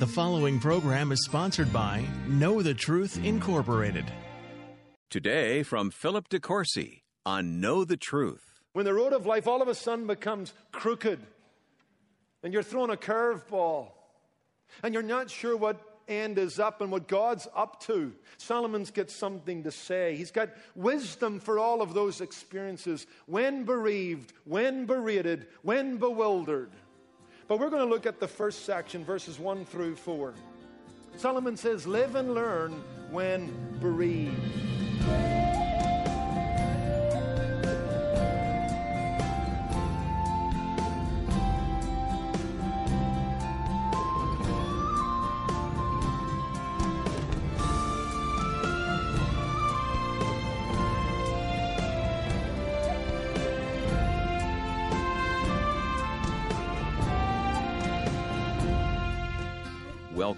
The 0.00 0.06
following 0.06 0.58
program 0.60 1.12
is 1.12 1.22
sponsored 1.26 1.70
by 1.74 2.06
Know 2.26 2.62
the 2.62 2.72
Truth 2.72 3.22
Incorporated. 3.22 4.10
Today, 5.10 5.62
from 5.62 5.90
Philip 5.90 6.30
DeCourcy 6.30 7.02
on 7.26 7.60
Know 7.60 7.84
the 7.84 7.98
Truth. 7.98 8.62
When 8.72 8.86
the 8.86 8.94
road 8.94 9.12
of 9.12 9.26
life 9.26 9.46
all 9.46 9.60
of 9.60 9.68
a 9.68 9.74
sudden 9.74 10.06
becomes 10.06 10.54
crooked 10.72 11.20
and 12.42 12.50
you're 12.50 12.62
throwing 12.62 12.88
a 12.88 12.96
curveball 12.96 13.88
and 14.82 14.94
you're 14.94 15.02
not 15.02 15.28
sure 15.28 15.54
what 15.54 15.78
end 16.08 16.38
is 16.38 16.58
up 16.58 16.80
and 16.80 16.90
what 16.90 17.06
God's 17.06 17.46
up 17.54 17.82
to, 17.82 18.14
Solomon's 18.38 18.90
got 18.90 19.10
something 19.10 19.64
to 19.64 19.70
say. 19.70 20.16
He's 20.16 20.30
got 20.30 20.48
wisdom 20.74 21.40
for 21.40 21.58
all 21.58 21.82
of 21.82 21.92
those 21.92 22.22
experiences 22.22 23.06
when 23.26 23.64
bereaved, 23.64 24.32
when 24.46 24.86
berated, 24.86 25.48
when 25.60 25.98
bewildered. 25.98 26.70
But 27.50 27.58
we're 27.58 27.68
going 27.68 27.82
to 27.82 27.92
look 27.92 28.06
at 28.06 28.20
the 28.20 28.28
first 28.28 28.64
section, 28.64 29.04
verses 29.04 29.40
1 29.40 29.64
through 29.64 29.96
4. 29.96 30.34
Solomon 31.16 31.56
says, 31.56 31.84
Live 31.84 32.14
and 32.14 32.32
learn 32.32 32.80
when 33.10 33.52
bereaved. 33.80 35.39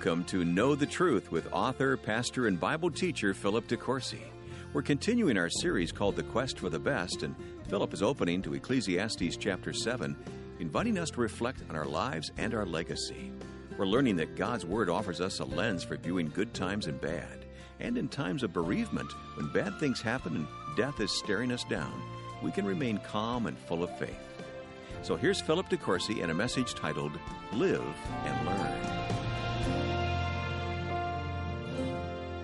Welcome 0.05 0.25
to 0.25 0.45
Know 0.45 0.75
the 0.75 0.85
Truth 0.85 1.31
with 1.31 1.53
author, 1.53 1.97
pastor, 1.97 2.49
and 2.49 2.59
Bible 2.59 2.91
teacher 2.91 3.33
Philip 3.33 3.69
DeCourcy. 3.69 4.19
We're 4.73 4.83
continuing 4.83 5.39
our 5.39 5.49
series 5.49 5.93
called 5.93 6.17
The 6.17 6.25
Quest 6.25 6.59
for 6.59 6.69
the 6.69 6.81
Best, 6.81 7.23
and 7.23 7.37
Philip 7.69 7.95
is 7.95 8.03
opening 8.03 8.43
to 8.43 8.55
Ecclesiastes 8.55 9.37
chapter 9.37 9.73
7, 9.73 10.17
inviting 10.59 10.99
us 10.99 11.11
to 11.11 11.21
reflect 11.21 11.63
on 11.71 11.77
our 11.77 11.85
lives 11.85 12.33
and 12.37 12.53
our 12.53 12.67
legacy. 12.67 13.31
We're 13.79 13.87
learning 13.87 14.17
that 14.17 14.35
God's 14.35 14.67
Word 14.67 14.91
offers 14.91 15.21
us 15.21 15.39
a 15.39 15.45
lens 15.45 15.85
for 15.85 15.97
viewing 15.97 16.33
good 16.35 16.53
times 16.53 16.89
and 16.89 17.01
bad. 17.01 17.45
And 17.79 17.97
in 17.97 18.09
times 18.09 18.43
of 18.43 18.53
bereavement, 18.53 19.13
when 19.37 19.53
bad 19.53 19.79
things 19.79 20.03
happen 20.03 20.35
and 20.35 20.49
death 20.77 20.99
is 20.99 21.17
staring 21.17 21.53
us 21.53 21.63
down, 21.63 22.03
we 22.43 22.51
can 22.51 22.67
remain 22.67 22.99
calm 23.07 23.47
and 23.47 23.57
full 23.57 23.85
of 23.85 23.99
faith. 24.01 24.19
So 25.03 25.15
here's 25.15 25.41
Philip 25.41 25.69
DeCourcy 25.69 26.23
and 26.23 26.33
a 26.33 26.35
message 26.35 26.75
titled 26.75 27.13
Live 27.53 27.85
and 28.25 28.47
Learn. 28.49 29.32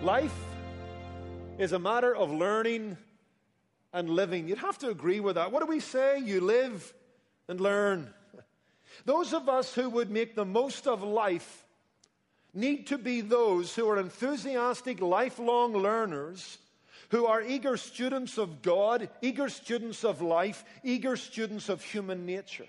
Life 0.02 0.38
is 1.58 1.72
a 1.72 1.78
matter 1.78 2.14
of 2.14 2.30
learning 2.30 2.97
and 3.93 4.09
living. 4.09 4.48
You'd 4.48 4.59
have 4.59 4.78
to 4.78 4.91
agree 4.91 5.20
with 5.20 5.34
that. 5.34 5.53
What 5.53 5.60
do 5.60 5.66
we 5.66 5.81
say? 5.81 6.19
You 6.19 6.41
live 6.41 6.94
and 7.48 7.60
learn. 7.60 8.12
Those 9.04 9.32
of 9.32 9.48
us 9.48 9.75
who 9.75 9.91
would 9.91 10.10
make 10.10 10.34
the 10.34 10.44
most 10.44 10.87
of 10.87 11.03
life 11.03 11.66
need 12.54 12.87
to 12.88 12.98
be 12.98 13.20
those 13.20 13.75
who 13.75 13.88
are 13.88 13.98
enthusiastic, 13.98 15.00
lifelong 15.00 15.75
learners, 15.75 16.59
who 17.10 17.26
are 17.26 17.43
eager 17.43 17.76
students 17.76 18.38
of 18.38 18.62
God, 18.62 19.09
eager 19.22 19.48
students 19.48 20.04
of 20.04 20.20
life, 20.20 20.64
eager 20.82 21.16
students 21.16 21.69
of 21.69 21.82
human 21.82 22.26
nature. 22.26 22.66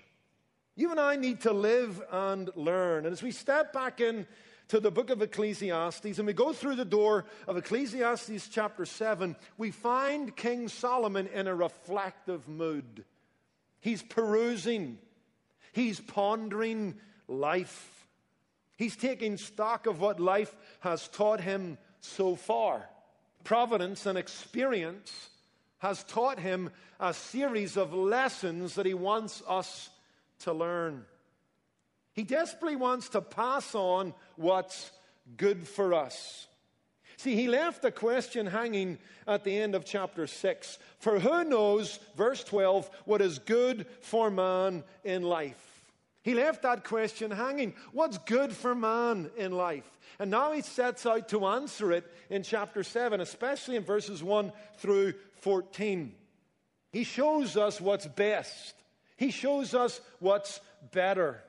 You 0.76 0.90
and 0.90 1.00
I 1.00 1.16
need 1.16 1.40
to 1.42 1.52
live 1.52 2.00
and 2.10 2.50
learn. 2.54 3.04
And 3.04 3.12
as 3.12 3.22
we 3.22 3.32
step 3.32 3.72
back 3.72 4.00
in 4.00 4.26
to 4.68 4.78
the 4.78 4.90
book 4.90 5.10
of 5.10 5.20
Ecclesiastes 5.20 6.18
and 6.18 6.26
we 6.26 6.32
go 6.32 6.52
through 6.52 6.76
the 6.76 6.84
door 6.84 7.24
of 7.48 7.56
Ecclesiastes 7.56 8.48
chapter 8.48 8.86
7, 8.86 9.34
we 9.58 9.72
find 9.72 10.36
King 10.36 10.68
Solomon 10.68 11.26
in 11.26 11.48
a 11.48 11.54
reflective 11.54 12.48
mood. 12.48 13.04
He's 13.80 14.02
perusing, 14.02 14.98
he's 15.72 15.98
pondering 15.98 16.94
life, 17.26 18.06
he's 18.76 18.96
taking 18.96 19.38
stock 19.38 19.86
of 19.86 20.00
what 20.00 20.20
life 20.20 20.54
has 20.80 21.08
taught 21.08 21.40
him 21.40 21.78
so 22.00 22.36
far. 22.36 22.88
Providence 23.42 24.06
and 24.06 24.16
experience 24.16 25.30
has 25.78 26.04
taught 26.04 26.38
him 26.38 26.70
a 27.00 27.12
series 27.12 27.76
of 27.76 27.92
lessons 27.92 28.76
that 28.76 28.86
he 28.86 28.94
wants 28.94 29.42
us 29.48 29.90
to 30.40 30.52
learn. 30.52 31.04
He 32.12 32.24
desperately 32.24 32.76
wants 32.76 33.10
to 33.10 33.20
pass 33.20 33.74
on 33.74 34.14
what's 34.36 34.90
good 35.36 35.66
for 35.66 35.94
us. 35.94 36.48
See, 37.16 37.34
he 37.34 37.48
left 37.48 37.82
the 37.82 37.92
question 37.92 38.46
hanging 38.46 38.98
at 39.26 39.44
the 39.44 39.58
end 39.58 39.74
of 39.74 39.84
chapter 39.84 40.26
6. 40.26 40.78
For 40.98 41.20
who 41.20 41.44
knows, 41.44 41.98
verse 42.16 42.42
12, 42.44 42.90
what 43.04 43.20
is 43.20 43.38
good 43.38 43.86
for 44.00 44.30
man 44.30 44.84
in 45.04 45.22
life? 45.22 45.66
He 46.22 46.34
left 46.34 46.62
that 46.62 46.84
question 46.84 47.30
hanging. 47.30 47.74
What's 47.92 48.18
good 48.18 48.52
for 48.52 48.74
man 48.74 49.30
in 49.36 49.52
life? 49.52 49.98
And 50.18 50.30
now 50.30 50.52
he 50.52 50.62
sets 50.62 51.06
out 51.06 51.28
to 51.30 51.46
answer 51.46 51.92
it 51.92 52.10
in 52.28 52.42
chapter 52.42 52.82
7, 52.82 53.20
especially 53.20 53.76
in 53.76 53.84
verses 53.84 54.22
1 54.22 54.52
through 54.78 55.14
14. 55.36 56.14
He 56.92 57.04
shows 57.04 57.56
us 57.56 57.80
what's 57.80 58.06
best, 58.06 58.74
he 59.20 59.30
shows 59.30 59.74
us 59.74 60.00
what's 60.18 60.62
better. 60.92 61.42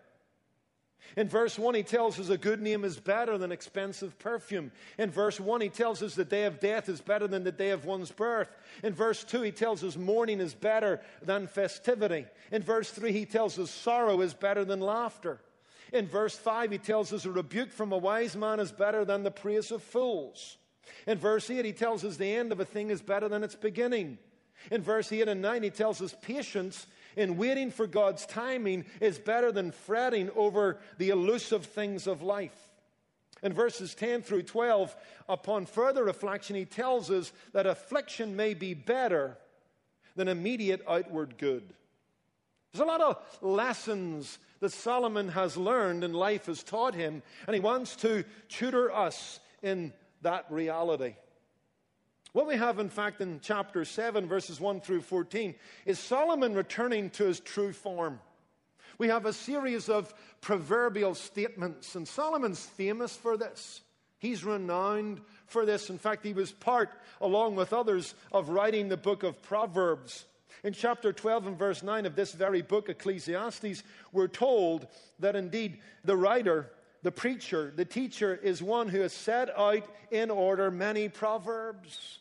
In 1.15 1.29
verse 1.29 1.57
1, 1.57 1.73
he 1.73 1.83
tells 1.83 2.19
us 2.19 2.27
a 2.27 2.37
good 2.37 2.61
name 2.61 2.83
is 2.83 2.99
better 2.99 3.37
than 3.37 3.53
expensive 3.53 4.19
perfume. 4.19 4.73
In 4.97 5.09
verse 5.09 5.39
1, 5.39 5.61
he 5.61 5.69
tells 5.69 6.03
us 6.03 6.13
the 6.13 6.25
day 6.25 6.43
of 6.43 6.59
death 6.59 6.89
is 6.89 6.99
better 6.99 7.29
than 7.29 7.45
the 7.45 7.51
day 7.51 7.69
of 7.69 7.85
one's 7.85 8.11
birth. 8.11 8.49
In 8.83 8.93
verse 8.93 9.23
2, 9.23 9.41
he 9.43 9.51
tells 9.53 9.85
us 9.85 9.95
mourning 9.95 10.41
is 10.41 10.53
better 10.53 10.99
than 11.21 11.47
festivity. 11.47 12.25
In 12.51 12.61
verse 12.61 12.91
3, 12.91 13.13
he 13.13 13.25
tells 13.25 13.57
us 13.57 13.71
sorrow 13.71 14.19
is 14.19 14.33
better 14.33 14.65
than 14.65 14.81
laughter. 14.81 15.39
In 15.93 16.07
verse 16.07 16.35
5, 16.35 16.71
he 16.71 16.77
tells 16.77 17.13
us 17.13 17.23
a 17.23 17.31
rebuke 17.31 17.71
from 17.71 17.93
a 17.93 17.97
wise 17.97 18.35
man 18.35 18.59
is 18.59 18.73
better 18.73 19.05
than 19.05 19.23
the 19.23 19.31
praise 19.31 19.71
of 19.71 19.81
fools. 19.81 20.57
In 21.07 21.17
verse 21.17 21.49
8, 21.49 21.63
he 21.63 21.71
tells 21.71 22.03
us 22.03 22.17
the 22.17 22.35
end 22.35 22.51
of 22.51 22.59
a 22.59 22.65
thing 22.65 22.89
is 22.89 23.01
better 23.01 23.29
than 23.29 23.45
its 23.45 23.55
beginning. 23.55 24.17
In 24.69 24.81
verse 24.81 25.11
8 25.11 25.29
and 25.29 25.41
9, 25.41 25.63
he 25.63 25.69
tells 25.69 26.01
us 26.01 26.15
patience 26.21 26.85
in 27.15 27.37
waiting 27.37 27.71
for 27.71 27.87
God's 27.87 28.25
timing 28.25 28.85
is 28.99 29.19
better 29.19 29.51
than 29.51 29.71
fretting 29.71 30.29
over 30.35 30.79
the 30.97 31.09
elusive 31.09 31.65
things 31.65 32.07
of 32.07 32.21
life. 32.21 32.69
In 33.43 33.53
verses 33.53 33.95
10 33.95 34.21
through 34.21 34.43
12, 34.43 34.95
upon 35.27 35.65
further 35.65 36.03
reflection, 36.03 36.55
he 36.55 36.65
tells 36.65 37.09
us 37.09 37.31
that 37.53 37.65
affliction 37.65 38.35
may 38.35 38.53
be 38.53 38.73
better 38.73 39.37
than 40.15 40.27
immediate 40.27 40.83
outward 40.87 41.37
good. 41.37 41.73
There's 42.71 42.83
a 42.83 42.85
lot 42.85 43.01
of 43.01 43.17
lessons 43.41 44.37
that 44.59 44.71
Solomon 44.71 45.29
has 45.29 45.57
learned 45.57 46.03
and 46.03 46.15
life 46.15 46.45
has 46.45 46.63
taught 46.63 46.93
him, 46.93 47.23
and 47.47 47.53
he 47.53 47.59
wants 47.59 47.95
to 47.97 48.23
tutor 48.47 48.91
us 48.91 49.39
in 49.61 49.91
that 50.21 50.45
reality. 50.49 51.15
What 52.33 52.47
we 52.47 52.55
have, 52.55 52.79
in 52.79 52.89
fact, 52.89 53.19
in 53.19 53.41
chapter 53.43 53.83
7, 53.83 54.25
verses 54.25 54.59
1 54.59 54.81
through 54.81 55.01
14, 55.01 55.53
is 55.85 55.99
Solomon 55.99 56.53
returning 56.53 57.09
to 57.11 57.25
his 57.25 57.41
true 57.41 57.73
form. 57.73 58.19
We 58.97 59.09
have 59.09 59.25
a 59.25 59.33
series 59.33 59.89
of 59.89 60.13
proverbial 60.39 61.13
statements, 61.15 61.95
and 61.95 62.07
Solomon's 62.07 62.65
famous 62.65 63.17
for 63.17 63.35
this. 63.35 63.81
He's 64.17 64.45
renowned 64.45 65.19
for 65.47 65.65
this. 65.65 65.89
In 65.89 65.97
fact, 65.97 66.23
he 66.23 66.31
was 66.31 66.53
part, 66.53 66.91
along 67.19 67.57
with 67.57 67.73
others, 67.73 68.13
of 68.31 68.49
writing 68.49 68.87
the 68.87 68.95
book 68.95 69.23
of 69.23 69.41
Proverbs. 69.41 70.25
In 70.63 70.71
chapter 70.71 71.11
12 71.11 71.47
and 71.47 71.57
verse 71.57 71.83
9 71.83 72.05
of 72.05 72.15
this 72.15 72.31
very 72.31 72.61
book, 72.61 72.87
Ecclesiastes, 72.87 73.83
we're 74.13 74.27
told 74.27 74.87
that 75.19 75.35
indeed 75.35 75.79
the 76.05 76.15
writer, 76.15 76.69
the 77.03 77.11
preacher, 77.11 77.73
the 77.75 77.85
teacher 77.85 78.35
is 78.35 78.61
one 78.61 78.87
who 78.87 79.01
has 79.01 79.13
set 79.13 79.49
out 79.57 79.83
in 80.11 80.29
order 80.29 80.69
many 80.69 81.09
proverbs. 81.09 82.19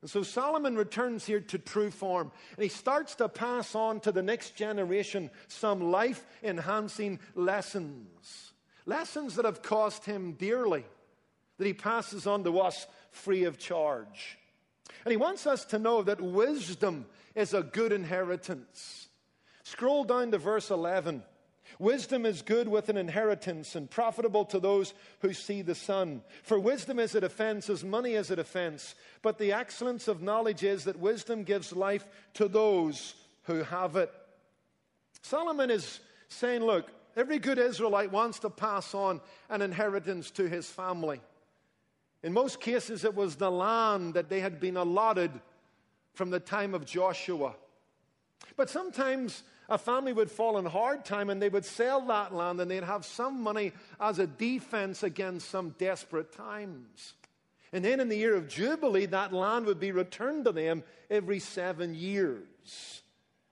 And 0.00 0.10
so 0.10 0.22
Solomon 0.22 0.76
returns 0.76 1.26
here 1.26 1.40
to 1.40 1.58
true 1.58 1.90
form 1.90 2.30
and 2.56 2.62
he 2.62 2.68
starts 2.68 3.16
to 3.16 3.28
pass 3.28 3.74
on 3.74 4.00
to 4.00 4.12
the 4.12 4.22
next 4.22 4.56
generation 4.56 5.30
some 5.48 5.90
life 5.90 6.24
enhancing 6.42 7.18
lessons. 7.34 8.52
Lessons 8.86 9.34
that 9.34 9.44
have 9.44 9.62
cost 9.62 10.04
him 10.04 10.32
dearly, 10.32 10.84
that 11.58 11.66
he 11.66 11.72
passes 11.72 12.26
on 12.26 12.44
to 12.44 12.60
us 12.60 12.86
free 13.10 13.44
of 13.44 13.58
charge. 13.58 14.38
And 15.04 15.10
he 15.10 15.16
wants 15.16 15.46
us 15.46 15.64
to 15.66 15.78
know 15.78 16.02
that 16.02 16.20
wisdom 16.20 17.06
is 17.34 17.52
a 17.52 17.62
good 17.62 17.92
inheritance. 17.92 19.08
Scroll 19.64 20.04
down 20.04 20.30
to 20.30 20.38
verse 20.38 20.70
11. 20.70 21.24
Wisdom 21.78 22.24
is 22.24 22.42
good 22.42 22.68
with 22.68 22.88
an 22.88 22.96
inheritance 22.96 23.74
and 23.74 23.90
profitable 23.90 24.44
to 24.46 24.58
those 24.58 24.94
who 25.20 25.32
see 25.32 25.62
the 25.62 25.74
sun. 25.74 26.22
For 26.42 26.58
wisdom 26.58 26.98
is 26.98 27.14
a 27.14 27.20
defense, 27.20 27.68
as 27.68 27.84
money 27.84 28.14
is 28.14 28.30
a 28.30 28.36
defense. 28.36 28.94
But 29.22 29.38
the 29.38 29.52
excellence 29.52 30.08
of 30.08 30.22
knowledge 30.22 30.64
is 30.64 30.84
that 30.84 30.98
wisdom 30.98 31.44
gives 31.44 31.74
life 31.74 32.06
to 32.34 32.48
those 32.48 33.14
who 33.44 33.62
have 33.62 33.96
it. 33.96 34.12
Solomon 35.22 35.70
is 35.70 36.00
saying, 36.28 36.62
look, 36.62 36.90
every 37.16 37.38
good 37.38 37.58
Israelite 37.58 38.12
wants 38.12 38.38
to 38.40 38.50
pass 38.50 38.94
on 38.94 39.20
an 39.50 39.62
inheritance 39.62 40.30
to 40.32 40.48
his 40.48 40.68
family. 40.68 41.20
In 42.22 42.32
most 42.32 42.60
cases, 42.60 43.04
it 43.04 43.14
was 43.14 43.36
the 43.36 43.50
land 43.50 44.14
that 44.14 44.28
they 44.28 44.40
had 44.40 44.60
been 44.60 44.76
allotted 44.76 45.30
from 46.14 46.30
the 46.30 46.40
time 46.40 46.74
of 46.74 46.86
Joshua. 46.86 47.54
But 48.56 48.70
sometimes 48.70 49.42
a 49.68 49.78
family 49.78 50.12
would 50.12 50.30
fall 50.30 50.58
in 50.58 50.64
hard 50.64 51.04
time 51.04 51.30
and 51.30 51.40
they 51.40 51.48
would 51.48 51.64
sell 51.64 52.00
that 52.06 52.34
land 52.34 52.60
and 52.60 52.70
they'd 52.70 52.84
have 52.84 53.04
some 53.04 53.42
money 53.42 53.72
as 54.00 54.18
a 54.18 54.26
defense 54.26 55.02
against 55.02 55.50
some 55.50 55.70
desperate 55.78 56.32
times. 56.32 57.14
And 57.72 57.84
then 57.84 58.00
in 58.00 58.08
the 58.08 58.16
year 58.16 58.34
of 58.34 58.48
Jubilee, 58.48 59.06
that 59.06 59.32
land 59.32 59.66
would 59.66 59.80
be 59.80 59.92
returned 59.92 60.44
to 60.44 60.52
them 60.52 60.84
every 61.10 61.40
seven 61.40 61.94
years. 61.94 63.02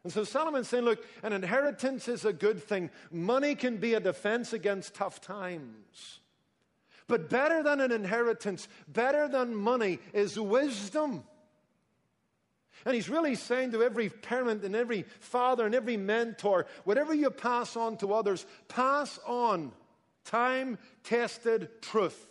And 0.05 0.13
so 0.13 0.23
Solomon's 0.23 0.69
saying, 0.69 0.85
look, 0.85 1.05
an 1.23 1.33
inheritance 1.33 2.09
is 2.09 2.25
a 2.25 2.33
good 2.33 2.63
thing. 2.63 2.91
Money 3.11 3.55
can 3.55 3.79
be 3.79 3.95
a 3.95 4.01
defense 4.01 4.53
against 4.53 4.95
tough 4.95 5.21
times. 5.21 6.21
But 7.07 7.29
better 7.29 7.63
than 7.63 7.81
an 7.81 7.91
inheritance, 7.91 8.69
better 8.87 9.29
than 9.29 9.55
money 9.55 9.99
is 10.13 10.39
wisdom. 10.39 11.25
And 12.85 12.95
he's 12.95 13.09
really 13.09 13.35
saying 13.35 13.73
to 13.73 13.83
every 13.83 14.09
parent 14.09 14.65
and 14.65 14.77
every 14.77 15.05
father 15.21 15.65
and 15.65 15.75
every 15.75 15.97
mentor 15.97 16.67
whatever 16.85 17.15
you 17.15 17.31
pass 17.31 17.77
on 17.77 17.97
to 17.99 18.13
others, 18.13 18.45
pass 18.69 19.19
on 19.27 19.73
time 20.25 20.79
tested 21.03 21.69
truth, 21.83 22.29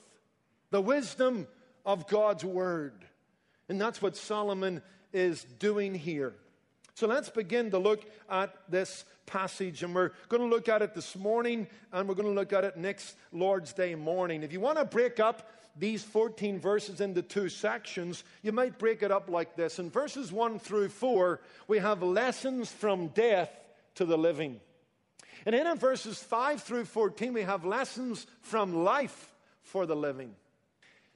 the 0.72 0.82
wisdom 0.82 1.48
of 1.86 2.08
God's 2.08 2.46
word. 2.46 3.06
And 3.70 3.80
that's 3.80 4.02
what 4.02 4.16
Solomon 4.16 4.82
is 5.12 5.44
doing 5.60 5.96
here. 5.96 6.34
So 6.96 7.08
let's 7.08 7.30
begin 7.30 7.72
to 7.72 7.80
look 7.80 8.06
at 8.30 8.54
this 8.70 9.06
passage, 9.26 9.82
and 9.82 9.96
we're 9.96 10.12
going 10.30 10.44
to 10.44 10.50
look 10.50 10.70
at 10.70 10.82
it 10.82 10.94
this 10.94 11.16
morning, 11.16 11.68
and 11.92 12.08
we're 12.08 12.16
going 12.16 12.28
to 12.28 12.34
look 12.36 12.54
at 12.54 12.64
it 12.64 12.78
next 12.78 13.16
Lord's 13.32 13.74
Day 13.74 13.96
morning. 13.96 14.44
If 14.44 14.54
you 14.54 14.60
want 14.60 14.78
to 14.78 14.86
break 14.86 15.20
up 15.20 15.50
these 15.76 16.04
14 16.04 16.60
verses 16.60 17.02
into 17.02 17.22
two 17.22 17.50
sections, 17.50 18.24
you 18.42 18.52
might 18.52 18.78
break 18.78 19.02
it 19.02 19.12
up 19.12 19.30
like 19.30 19.56
this. 19.56 19.80
In 19.80 19.90
verses 19.90 20.32
1 20.32 20.60
through 20.60 20.90
4, 20.90 21.42
we 21.68 21.80
have 21.80 22.04
lessons 22.04 22.72
from 22.72 23.08
death 23.08 23.50
to 23.96 24.06
the 24.06 24.18
living. 24.18 24.60
And 25.46 25.56
then 25.56 25.68
in 25.68 25.78
verses 25.78 26.22
5 26.22 26.62
through 26.62 26.86
14, 26.86 27.34
we 27.34 27.42
have 27.42 27.66
lessons 27.66 28.28
from 28.42 28.84
life 28.84 29.34
for 29.62 29.86
the 29.86 29.96
living. 29.96 30.36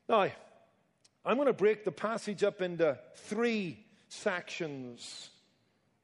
Now, 0.10 0.30
I'm 1.26 1.36
going 1.36 1.48
to 1.48 1.54
break 1.54 1.84
the 1.84 1.92
passage 1.92 2.44
up 2.44 2.62
into 2.62 2.98
three 3.16 3.78
sections. 4.10 5.30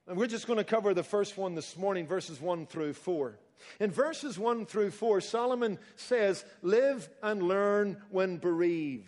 And 0.07 0.17
we're 0.17 0.27
just 0.27 0.47
going 0.47 0.57
to 0.57 0.63
cover 0.63 0.93
the 0.93 1.03
first 1.03 1.37
one 1.37 1.55
this 1.55 1.77
morning, 1.77 2.05
verses 2.05 2.39
1 2.39 2.67
through 2.67 2.93
4. 2.93 3.37
In 3.79 3.91
verses 3.91 4.37
1 4.37 4.65
through 4.65 4.91
4, 4.91 5.21
Solomon 5.21 5.79
says, 5.95 6.45
Live 6.61 7.09
and 7.21 7.43
learn 7.43 8.01
when 8.09 8.37
bereaved. 8.37 9.07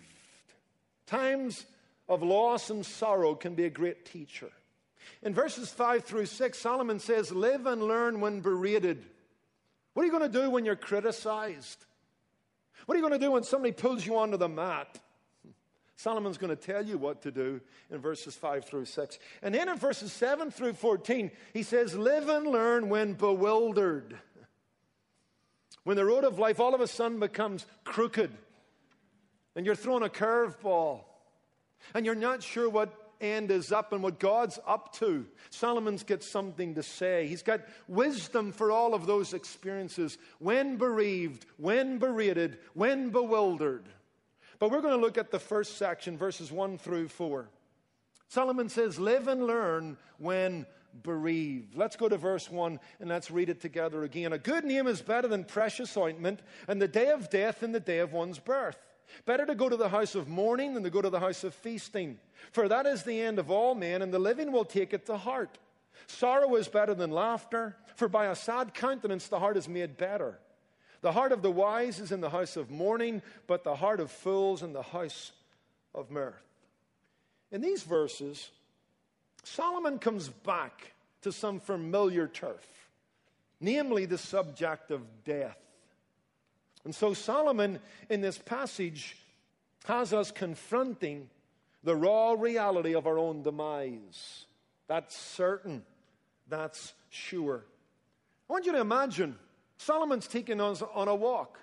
Times 1.07 1.65
of 2.09 2.23
loss 2.23 2.69
and 2.69 2.85
sorrow 2.85 3.35
can 3.35 3.55
be 3.55 3.65
a 3.65 3.69
great 3.69 4.05
teacher. 4.05 4.51
In 5.21 5.33
verses 5.33 5.69
5 5.69 6.03
through 6.03 6.25
6, 6.25 6.57
Solomon 6.57 6.99
says, 6.99 7.31
Live 7.31 7.65
and 7.65 7.83
learn 7.83 8.21
when 8.21 8.41
berated. 8.41 9.05
What 9.93 10.03
are 10.03 10.05
you 10.05 10.11
going 10.11 10.29
to 10.29 10.41
do 10.41 10.49
when 10.49 10.65
you're 10.65 10.75
criticized? 10.75 11.85
What 12.85 12.95
are 12.95 12.97
you 12.99 13.07
going 13.07 13.19
to 13.19 13.25
do 13.25 13.31
when 13.31 13.43
somebody 13.43 13.71
pulls 13.71 14.05
you 14.05 14.17
onto 14.17 14.37
the 14.37 14.49
mat? 14.49 14.99
Solomon's 15.95 16.37
going 16.37 16.55
to 16.55 16.61
tell 16.61 16.85
you 16.85 16.97
what 16.97 17.21
to 17.21 17.31
do 17.31 17.61
in 17.89 17.99
verses 17.99 18.35
5 18.35 18.65
through 18.65 18.85
6. 18.85 19.19
And 19.41 19.55
then 19.55 19.69
in 19.69 19.77
verses 19.77 20.11
7 20.11 20.51
through 20.51 20.73
14, 20.73 21.31
he 21.53 21.63
says, 21.63 21.95
Live 21.95 22.27
and 22.27 22.47
learn 22.47 22.89
when 22.89 23.13
bewildered. 23.13 24.17
When 25.85 25.95
the 25.95 26.03
road 26.03 26.23
of 26.23 26.39
life 26.39 26.59
all 26.59 26.75
of 26.75 26.81
a 26.81 26.87
sudden 26.87 27.19
becomes 27.19 27.65
crooked 27.83 28.31
and 29.55 29.65
you're 29.65 29.75
throwing 29.75 30.03
a 30.03 30.09
curveball 30.09 31.01
and 31.93 32.05
you're 32.05 32.15
not 32.15 32.43
sure 32.43 32.67
what 32.67 32.93
end 33.21 33.51
is 33.51 33.71
up 33.71 33.93
and 33.93 34.01
what 34.01 34.19
God's 34.19 34.59
up 34.67 34.93
to. 34.95 35.27
Solomon's 35.51 36.03
got 36.03 36.23
something 36.23 36.73
to 36.73 36.83
say. 36.83 37.27
He's 37.27 37.43
got 37.43 37.61
wisdom 37.87 38.51
for 38.51 38.71
all 38.71 38.95
of 38.95 39.05
those 39.05 39.33
experiences 39.33 40.17
when 40.39 40.77
bereaved, 40.77 41.45
when 41.57 41.99
berated, 41.99 42.57
when 42.73 43.11
bewildered. 43.11 43.85
But 44.57 44.71
we're 44.71 44.81
going 44.81 44.95
to 44.95 45.01
look 45.01 45.19
at 45.19 45.29
the 45.29 45.39
first 45.39 45.77
section, 45.77 46.17
verses 46.17 46.51
1 46.51 46.79
through 46.79 47.09
4. 47.09 47.47
Solomon 48.27 48.69
says, 48.69 48.99
Live 48.99 49.27
and 49.27 49.45
learn 49.45 49.97
when 50.17 50.65
bereaved. 51.03 51.75
Let's 51.75 51.95
go 51.95 52.09
to 52.09 52.17
verse 52.17 52.49
1 52.49 52.79
and 52.99 53.09
let's 53.09 53.31
read 53.31 53.49
it 53.49 53.61
together 53.61 54.03
again. 54.03 54.33
A 54.33 54.37
good 54.37 54.65
name 54.65 54.87
is 54.87 55.01
better 55.01 55.27
than 55.27 55.43
precious 55.43 55.95
ointment, 55.97 56.41
and 56.67 56.81
the 56.81 56.87
day 56.87 57.09
of 57.09 57.29
death 57.29 57.63
and 57.63 57.73
the 57.73 57.79
day 57.79 57.99
of 57.99 58.13
one's 58.13 58.39
birth. 58.39 58.77
Better 59.25 59.45
to 59.45 59.55
go 59.55 59.69
to 59.69 59.77
the 59.77 59.89
house 59.89 60.15
of 60.15 60.27
mourning 60.27 60.73
than 60.73 60.83
to 60.83 60.89
go 60.89 61.01
to 61.01 61.09
the 61.09 61.19
house 61.19 61.43
of 61.43 61.53
feasting. 61.53 62.19
For 62.51 62.67
that 62.67 62.85
is 62.85 63.03
the 63.03 63.21
end 63.21 63.39
of 63.39 63.51
all 63.51 63.75
men, 63.75 64.01
and 64.01 64.13
the 64.13 64.19
living 64.19 64.51
will 64.51 64.65
take 64.65 64.93
it 64.93 65.05
to 65.05 65.17
heart. 65.17 65.57
Sorrow 66.07 66.55
is 66.55 66.67
better 66.67 66.93
than 66.93 67.11
laughter, 67.11 67.77
for 67.95 68.07
by 68.07 68.25
a 68.27 68.35
sad 68.35 68.73
countenance 68.73 69.27
the 69.27 69.39
heart 69.39 69.57
is 69.57 69.67
made 69.67 69.97
better. 69.97 70.39
The 71.01 71.11
heart 71.11 71.31
of 71.31 71.41
the 71.41 71.51
wise 71.51 71.99
is 71.99 72.11
in 72.11 72.21
the 72.21 72.29
house 72.29 72.57
of 72.57 72.71
mourning, 72.71 73.21
but 73.47 73.63
the 73.63 73.75
heart 73.75 73.99
of 73.99 74.11
fools 74.11 74.63
in 74.63 74.73
the 74.73 74.81
house 74.81 75.31
of 75.93 76.09
mirth. 76.09 76.33
In 77.51 77.61
these 77.61 77.83
verses, 77.83 78.49
Solomon 79.45 79.99
comes 79.99 80.27
back 80.27 80.93
to 81.21 81.31
some 81.31 81.59
familiar 81.59 82.27
turf, 82.27 82.65
namely 83.61 84.05
the 84.05 84.17
subject 84.17 84.89
of 84.89 85.01
death. 85.23 85.57
And 86.83 86.93
so 86.93 87.13
Solomon, 87.13 87.79
in 88.09 88.21
this 88.21 88.39
passage, 88.39 89.17
has 89.85 90.13
us 90.13 90.31
confronting 90.31 91.29
the 91.83 91.95
raw 91.95 92.31
reality 92.31 92.95
of 92.95 93.05
our 93.05 93.19
own 93.19 93.43
demise. 93.43 94.45
That's 94.87 95.15
certain. 95.15 95.83
That's 96.49 96.93
sure. 97.09 97.63
I 98.49 98.53
want 98.53 98.65
you 98.65 98.71
to 98.71 98.81
imagine 98.81 99.37
Solomon's 99.77 100.27
taking 100.27 100.59
us 100.59 100.81
on 100.93 101.07
a 101.07 101.15
walk. 101.15 101.59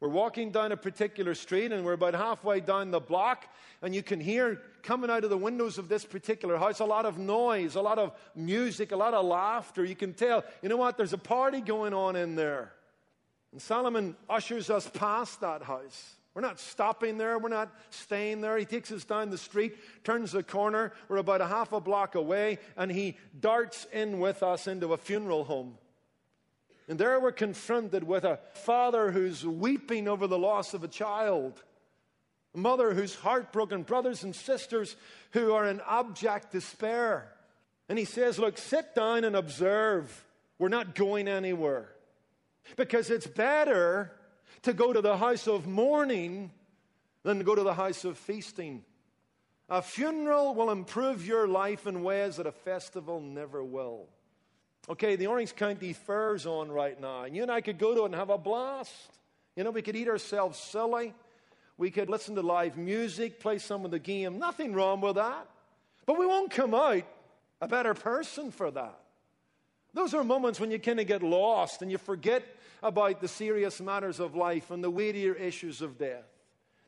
We're 0.00 0.08
walking 0.08 0.50
down 0.50 0.72
a 0.72 0.76
particular 0.76 1.34
street 1.34 1.72
and 1.72 1.84
we're 1.84 1.92
about 1.94 2.14
halfway 2.14 2.60
down 2.60 2.90
the 2.90 3.00
block, 3.00 3.46
and 3.80 3.94
you 3.94 4.02
can 4.02 4.20
hear 4.20 4.60
coming 4.82 5.10
out 5.10 5.24
of 5.24 5.30
the 5.30 5.36
windows 5.36 5.78
of 5.78 5.88
this 5.88 6.04
particular 6.04 6.56
house 6.58 6.80
a 6.80 6.84
lot 6.84 7.06
of 7.06 7.18
noise, 7.18 7.74
a 7.74 7.80
lot 7.80 7.98
of 7.98 8.12
music, 8.34 8.92
a 8.92 8.96
lot 8.96 9.14
of 9.14 9.24
laughter. 9.24 9.84
You 9.84 9.96
can 9.96 10.14
tell, 10.14 10.44
you 10.62 10.68
know 10.68 10.76
what, 10.76 10.96
there's 10.96 11.12
a 11.12 11.18
party 11.18 11.60
going 11.60 11.94
on 11.94 12.16
in 12.16 12.34
there. 12.34 12.72
And 13.52 13.60
Solomon 13.60 14.16
ushers 14.28 14.70
us 14.70 14.88
past 14.88 15.40
that 15.40 15.62
house. 15.62 16.14
We're 16.34 16.42
not 16.42 16.58
stopping 16.58 17.18
there. 17.18 17.38
We're 17.38 17.50
not 17.50 17.70
staying 17.90 18.40
there. 18.40 18.56
He 18.56 18.64
takes 18.64 18.90
us 18.90 19.04
down 19.04 19.28
the 19.28 19.36
street, 19.36 19.76
turns 20.02 20.32
the 20.32 20.42
corner. 20.42 20.94
We're 21.08 21.18
about 21.18 21.42
a 21.42 21.46
half 21.46 21.72
a 21.72 21.80
block 21.80 22.14
away, 22.14 22.58
and 22.76 22.90
he 22.90 23.18
darts 23.38 23.86
in 23.92 24.18
with 24.18 24.42
us 24.42 24.66
into 24.66 24.94
a 24.94 24.96
funeral 24.96 25.44
home. 25.44 25.76
And 26.88 26.98
there 26.98 27.20
we're 27.20 27.32
confronted 27.32 28.04
with 28.04 28.24
a 28.24 28.40
father 28.54 29.12
who's 29.12 29.46
weeping 29.46 30.08
over 30.08 30.26
the 30.26 30.38
loss 30.38 30.72
of 30.72 30.82
a 30.82 30.88
child, 30.88 31.62
mother 32.54 32.94
who's 32.94 33.14
heartbroken, 33.14 33.82
brothers 33.82 34.22
and 34.24 34.34
sisters 34.34 34.96
who 35.32 35.52
are 35.52 35.66
in 35.66 35.80
abject 35.88 36.52
despair. 36.52 37.32
And 37.88 37.98
he 37.98 38.04
says, 38.04 38.38
Look, 38.38 38.58
sit 38.58 38.94
down 38.94 39.24
and 39.24 39.36
observe. 39.36 40.24
We're 40.58 40.68
not 40.68 40.94
going 40.94 41.28
anywhere. 41.28 41.88
Because 42.76 43.10
it's 43.10 43.26
better 43.26 44.12
to 44.62 44.72
go 44.72 44.92
to 44.92 45.00
the 45.00 45.16
house 45.16 45.48
of 45.48 45.66
mourning 45.66 46.52
than 47.22 47.38
to 47.38 47.44
go 47.44 47.54
to 47.54 47.62
the 47.62 47.74
house 47.74 48.04
of 48.04 48.18
feasting. 48.18 48.84
A 49.68 49.82
funeral 49.82 50.54
will 50.54 50.70
improve 50.70 51.26
your 51.26 51.48
life 51.48 51.86
in 51.86 52.02
ways 52.02 52.36
that 52.36 52.46
a 52.46 52.52
festival 52.52 53.20
never 53.20 53.64
will. 53.64 54.06
Okay, 54.88 55.16
the 55.16 55.28
Orange 55.28 55.54
County 55.54 55.92
Fair's 55.92 56.44
on 56.44 56.70
right 56.70 57.00
now, 57.00 57.22
and 57.22 57.36
you 57.36 57.42
and 57.42 57.50
I 57.50 57.60
could 57.60 57.78
go 57.78 57.94
to 57.94 58.02
it 58.02 58.06
and 58.06 58.14
have 58.14 58.30
a 58.30 58.38
blast. 58.38 58.92
You 59.56 59.64
know, 59.64 59.70
we 59.70 59.82
could 59.82 59.96
eat 59.96 60.08
ourselves 60.08 60.58
silly. 60.58 61.14
We 61.78 61.90
could 61.90 62.10
listen 62.10 62.34
to 62.36 62.42
live 62.42 62.76
music, 62.76 63.40
play 63.40 63.58
some 63.58 63.84
of 63.84 63.90
the 63.90 63.98
game. 63.98 64.38
Nothing 64.38 64.74
wrong 64.74 65.00
with 65.00 65.16
that. 65.16 65.48
But 66.06 66.18
we 66.18 66.26
won't 66.26 66.50
come 66.50 66.74
out 66.74 67.04
a 67.60 67.68
better 67.68 67.94
person 67.94 68.50
for 68.50 68.70
that. 68.70 68.98
Those 69.94 70.14
are 70.14 70.24
moments 70.24 70.58
when 70.58 70.70
you 70.70 70.78
kind 70.78 71.00
of 71.00 71.06
get 71.06 71.22
lost 71.22 71.82
and 71.82 71.90
you 71.90 71.98
forget 71.98 72.42
about 72.82 73.20
the 73.20 73.28
serious 73.28 73.80
matters 73.80 74.20
of 74.20 74.34
life 74.34 74.70
and 74.70 74.82
the 74.82 74.90
weightier 74.90 75.34
issues 75.34 75.82
of 75.82 75.98
death. 75.98 76.24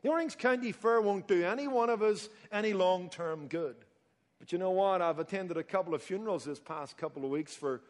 The 0.01 0.09
Orange 0.09 0.37
County 0.37 0.71
Fair 0.71 1.01
won't 1.01 1.27
do 1.27 1.43
any 1.43 1.67
one 1.67 1.89
of 1.89 2.01
us 2.01 2.29
any 2.51 2.73
long 2.73 3.09
term 3.09 3.47
good. 3.47 3.75
But 4.39 4.51
you 4.51 4.57
know 4.57 4.71
what? 4.71 5.01
I've 5.01 5.19
attended 5.19 5.57
a 5.57 5.63
couple 5.63 5.93
of 5.93 6.03
funerals 6.03 6.43
this 6.43 6.59
past 6.59 6.97
couple 6.97 7.23
of 7.23 7.31
weeks 7.31 7.55
for 7.55 7.81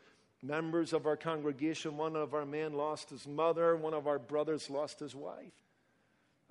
members 0.44 0.94
of 0.94 1.06
our 1.06 1.18
congregation. 1.18 1.98
One 1.98 2.16
of 2.16 2.34
our 2.34 2.46
men 2.46 2.74
lost 2.74 3.10
his 3.10 3.28
mother, 3.28 3.76
one 3.76 3.94
of 3.94 4.08
our 4.08 4.20
brothers 4.20 4.70
lost 4.70 5.00
his 5.00 5.16
wife. 5.16 5.65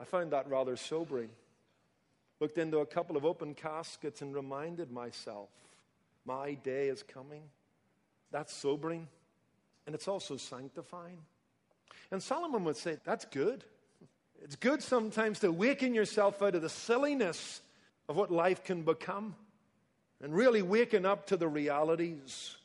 I 0.00 0.04
found 0.04 0.32
that 0.32 0.48
rather 0.48 0.76
sobering. 0.76 1.30
Looked 2.40 2.58
into 2.58 2.78
a 2.78 2.86
couple 2.86 3.16
of 3.16 3.24
open 3.24 3.54
caskets 3.54 4.22
and 4.22 4.34
reminded 4.34 4.90
myself, 4.90 5.48
my 6.24 6.54
day 6.54 6.88
is 6.88 7.02
coming. 7.02 7.42
That's 8.30 8.52
sobering. 8.52 9.08
And 9.86 9.94
it's 9.94 10.08
also 10.08 10.36
sanctifying. 10.36 11.18
And 12.10 12.22
Solomon 12.22 12.64
would 12.64 12.76
say, 12.76 12.98
that's 13.04 13.24
good. 13.26 13.64
It's 14.42 14.56
good 14.56 14.82
sometimes 14.82 15.40
to 15.40 15.52
waken 15.52 15.94
yourself 15.94 16.42
out 16.42 16.54
of 16.54 16.62
the 16.62 16.68
silliness 16.68 17.60
of 18.08 18.16
what 18.16 18.30
life 18.30 18.64
can 18.64 18.82
become 18.82 19.34
and 20.22 20.34
really 20.34 20.62
waking 20.62 21.06
up 21.06 21.26
to 21.28 21.36
the 21.36 21.48
realities. 21.48 22.56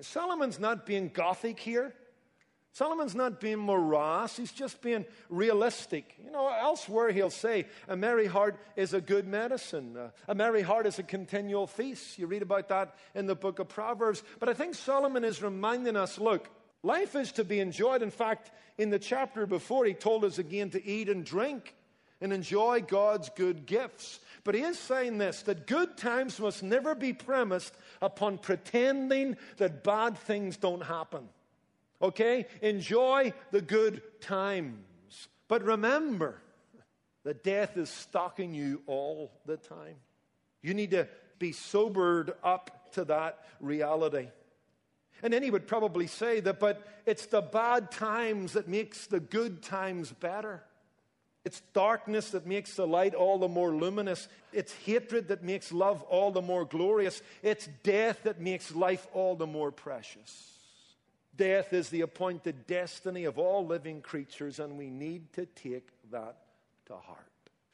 Solomon's 0.00 0.58
not 0.58 0.86
being 0.86 1.08
gothic 1.08 1.58
here. 1.58 1.92
Solomon's 2.78 3.16
not 3.16 3.40
being 3.40 3.58
morass, 3.58 4.36
he's 4.36 4.52
just 4.52 4.80
being 4.80 5.04
realistic. 5.28 6.14
You 6.24 6.30
know, 6.30 6.46
elsewhere 6.48 7.10
he'll 7.10 7.28
say, 7.28 7.66
a 7.88 7.96
merry 7.96 8.26
heart 8.26 8.56
is 8.76 8.94
a 8.94 9.00
good 9.00 9.26
medicine. 9.26 9.98
A 10.28 10.34
merry 10.36 10.62
heart 10.62 10.86
is 10.86 11.00
a 11.00 11.02
continual 11.02 11.66
feast. 11.66 12.20
You 12.20 12.28
read 12.28 12.42
about 12.42 12.68
that 12.68 12.94
in 13.16 13.26
the 13.26 13.34
book 13.34 13.58
of 13.58 13.66
Proverbs. 13.68 14.22
But 14.38 14.48
I 14.48 14.54
think 14.54 14.76
Solomon 14.76 15.24
is 15.24 15.42
reminding 15.42 15.96
us 15.96 16.20
look, 16.20 16.48
life 16.84 17.16
is 17.16 17.32
to 17.32 17.42
be 17.42 17.58
enjoyed. 17.58 18.00
In 18.00 18.12
fact, 18.12 18.52
in 18.78 18.90
the 18.90 19.00
chapter 19.00 19.44
before, 19.44 19.84
he 19.84 19.92
told 19.92 20.24
us 20.24 20.38
again 20.38 20.70
to 20.70 20.86
eat 20.86 21.08
and 21.08 21.26
drink 21.26 21.74
and 22.20 22.32
enjoy 22.32 22.82
God's 22.82 23.28
good 23.30 23.66
gifts. 23.66 24.20
But 24.44 24.54
he 24.54 24.60
is 24.60 24.78
saying 24.78 25.18
this 25.18 25.42
that 25.42 25.66
good 25.66 25.96
times 25.96 26.38
must 26.38 26.62
never 26.62 26.94
be 26.94 27.12
premised 27.12 27.74
upon 28.00 28.38
pretending 28.38 29.36
that 29.56 29.82
bad 29.82 30.16
things 30.16 30.56
don't 30.56 30.84
happen. 30.84 31.28
Okay? 32.00 32.46
Enjoy 32.62 33.32
the 33.50 33.60
good 33.60 34.02
times. 34.20 35.28
But 35.48 35.64
remember 35.64 36.40
that 37.24 37.42
death 37.44 37.76
is 37.76 37.90
stalking 37.90 38.54
you 38.54 38.82
all 38.86 39.32
the 39.46 39.56
time. 39.56 39.96
You 40.62 40.74
need 40.74 40.92
to 40.92 41.08
be 41.38 41.52
sobered 41.52 42.32
up 42.42 42.92
to 42.92 43.04
that 43.04 43.44
reality. 43.60 44.28
And 45.22 45.32
then 45.32 45.42
he 45.42 45.50
would 45.50 45.66
probably 45.66 46.06
say 46.06 46.40
that, 46.40 46.60
but 46.60 46.86
it's 47.06 47.26
the 47.26 47.40
bad 47.40 47.90
times 47.90 48.52
that 48.52 48.68
makes 48.68 49.06
the 49.06 49.20
good 49.20 49.62
times 49.62 50.12
better. 50.12 50.62
It's 51.44 51.62
darkness 51.72 52.30
that 52.30 52.46
makes 52.46 52.74
the 52.74 52.86
light 52.86 53.14
all 53.14 53.38
the 53.38 53.48
more 53.48 53.74
luminous. 53.74 54.28
It's 54.52 54.72
hatred 54.84 55.28
that 55.28 55.42
makes 55.42 55.72
love 55.72 56.02
all 56.02 56.30
the 56.30 56.42
more 56.42 56.64
glorious. 56.64 57.22
It's 57.42 57.68
death 57.82 58.20
that 58.24 58.40
makes 58.40 58.74
life 58.74 59.06
all 59.12 59.34
the 59.34 59.46
more 59.46 59.72
precious. 59.72 60.57
Death 61.38 61.72
is 61.72 61.88
the 61.88 62.00
appointed 62.00 62.66
destiny 62.66 63.24
of 63.24 63.38
all 63.38 63.64
living 63.64 64.02
creatures, 64.02 64.58
and 64.58 64.76
we 64.76 64.90
need 64.90 65.32
to 65.34 65.46
take 65.46 65.88
that 66.10 66.36
to 66.86 66.94
heart. 66.94 67.18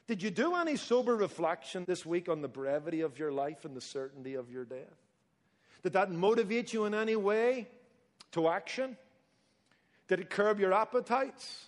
Did 0.07 0.23
you 0.23 0.31
do 0.31 0.55
any 0.55 0.77
sober 0.77 1.17
reflection 1.17 1.85
this 1.87 2.05
week 2.05 2.29
on 2.29 2.43
the 2.43 2.49
brevity 2.49 3.01
of 3.01 3.19
your 3.19 3.33
life 3.33 3.65
and 3.65 3.75
the 3.75 3.81
certainty 3.81 4.35
of 4.35 4.51
your 4.51 4.67
death? 4.67 5.01
Did 5.83 5.95
that 5.95 6.13
motivate 6.13 6.75
you 6.75 6.85
in 6.85 6.95
any 6.95 7.17
way 7.17 7.67
to 8.33 8.49
action? 8.49 8.99
Did 10.09 10.21
it 10.21 10.29
curb 10.29 10.61
your 10.61 10.75
appetites? 10.75 11.65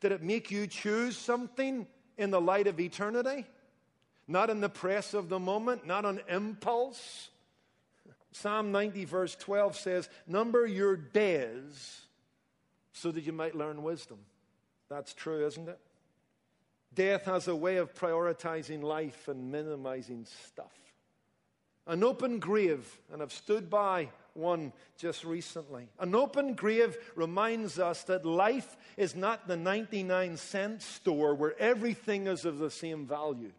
Did 0.00 0.12
it 0.12 0.22
make 0.22 0.50
you 0.50 0.66
choose 0.66 1.18
something 1.18 1.86
in 2.16 2.30
the 2.30 2.40
light 2.40 2.66
of 2.66 2.80
eternity? 2.80 3.44
Not 4.26 4.48
in 4.48 4.60
the 4.60 4.70
press 4.70 5.12
of 5.12 5.28
the 5.28 5.38
moment, 5.38 5.86
not 5.86 6.06
on 6.06 6.20
impulse, 6.30 7.28
Psalm 8.40 8.70
90, 8.70 9.06
verse 9.06 9.34
12 9.34 9.76
says, 9.76 10.10
Number 10.26 10.66
your 10.66 10.94
days 10.94 12.02
so 12.92 13.10
that 13.10 13.24
you 13.24 13.32
might 13.32 13.54
learn 13.54 13.82
wisdom. 13.82 14.18
That's 14.90 15.14
true, 15.14 15.46
isn't 15.46 15.68
it? 15.68 15.78
Death 16.94 17.24
has 17.24 17.48
a 17.48 17.56
way 17.56 17.76
of 17.76 17.94
prioritizing 17.94 18.82
life 18.82 19.28
and 19.28 19.50
minimizing 19.50 20.26
stuff. 20.48 20.72
An 21.86 22.04
open 22.04 22.38
grave, 22.38 23.00
and 23.10 23.22
I've 23.22 23.32
stood 23.32 23.70
by 23.70 24.10
one 24.34 24.74
just 24.98 25.24
recently. 25.24 25.88
An 25.98 26.14
open 26.14 26.52
grave 26.54 26.94
reminds 27.14 27.78
us 27.78 28.02
that 28.04 28.26
life 28.26 28.76
is 28.98 29.14
not 29.14 29.48
the 29.48 29.56
99 29.56 30.36
cent 30.36 30.82
store 30.82 31.34
where 31.34 31.58
everything 31.58 32.26
is 32.26 32.44
of 32.44 32.58
the 32.58 32.70
same 32.70 33.06
value. 33.06 33.52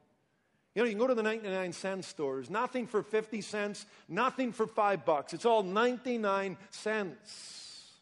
You 0.78 0.84
know, 0.84 0.90
you 0.90 0.92
can 0.92 1.00
go 1.00 1.08
to 1.08 1.16
the 1.16 1.24
99 1.24 1.74
cent 1.74 2.06
stores, 2.06 2.52
nothing 2.52 2.86
for 2.86 3.02
50 3.02 3.42
cents, 3.42 3.88
nothing 4.08 4.52
for 4.52 4.68
five 4.68 5.06
bucks. 5.06 5.34
It's 5.34 5.44
all 5.44 5.64
99 5.64 6.56
cents. 6.70 7.96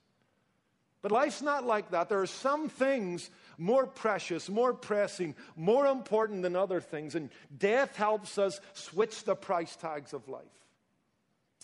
But 1.01 1.13
life's 1.13 1.41
not 1.41 1.65
like 1.65 1.91
that. 1.91 2.10
There 2.10 2.20
are 2.20 2.27
some 2.27 2.67
things 2.67 3.29
more 3.58 3.88
precious, 3.88 4.50
more 4.50 4.74
pressing, 4.74 5.36
more 5.55 5.88
important 5.88 6.41
than 6.41 6.58
other 6.58 6.82
things. 6.82 7.15
And 7.15 7.29
death 7.58 7.96
helps 7.96 8.38
us 8.38 8.60
switch 8.74 9.24
the 9.24 9.36
price 9.38 9.77
tags 9.77 10.12
of 10.12 10.27
life. 10.27 10.44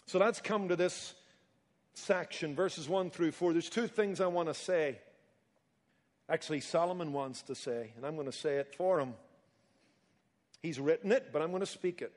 So 0.06 0.18
let's 0.18 0.40
come 0.40 0.70
to 0.70 0.78
this 0.78 1.14
section, 1.94 2.56
verses 2.56 2.88
1 2.88 3.10
through 3.10 3.34
4. 3.34 3.52
There's 3.52 3.70
two 3.70 3.88
things 3.88 4.22
I 4.22 4.28
want 4.28 4.48
to 4.48 4.54
say. 4.54 5.00
Actually, 6.30 6.62
Solomon 6.62 7.12
wants 7.12 7.42
to 7.42 7.54
say, 7.54 7.92
and 7.98 8.06
I'm 8.06 8.16
going 8.16 8.28
to 8.28 8.32
say 8.32 8.60
it 8.60 8.74
for 8.76 9.02
him. 9.02 9.14
He's 10.62 10.80
written 10.80 11.12
it, 11.12 11.30
but 11.32 11.42
I'm 11.42 11.50
going 11.50 11.62
to 11.62 11.66
speak 11.66 12.02
it. 12.02 12.14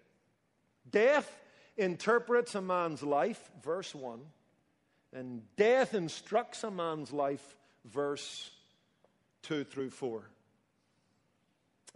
Death 0.90 1.40
interprets 1.76 2.54
a 2.54 2.60
man's 2.60 3.02
life, 3.02 3.50
verse 3.62 3.94
1, 3.94 4.20
and 5.14 5.42
death 5.56 5.94
instructs 5.94 6.62
a 6.64 6.70
man's 6.70 7.12
life, 7.12 7.56
verse 7.84 8.50
2 9.42 9.64
through 9.64 9.90
4. 9.90 10.22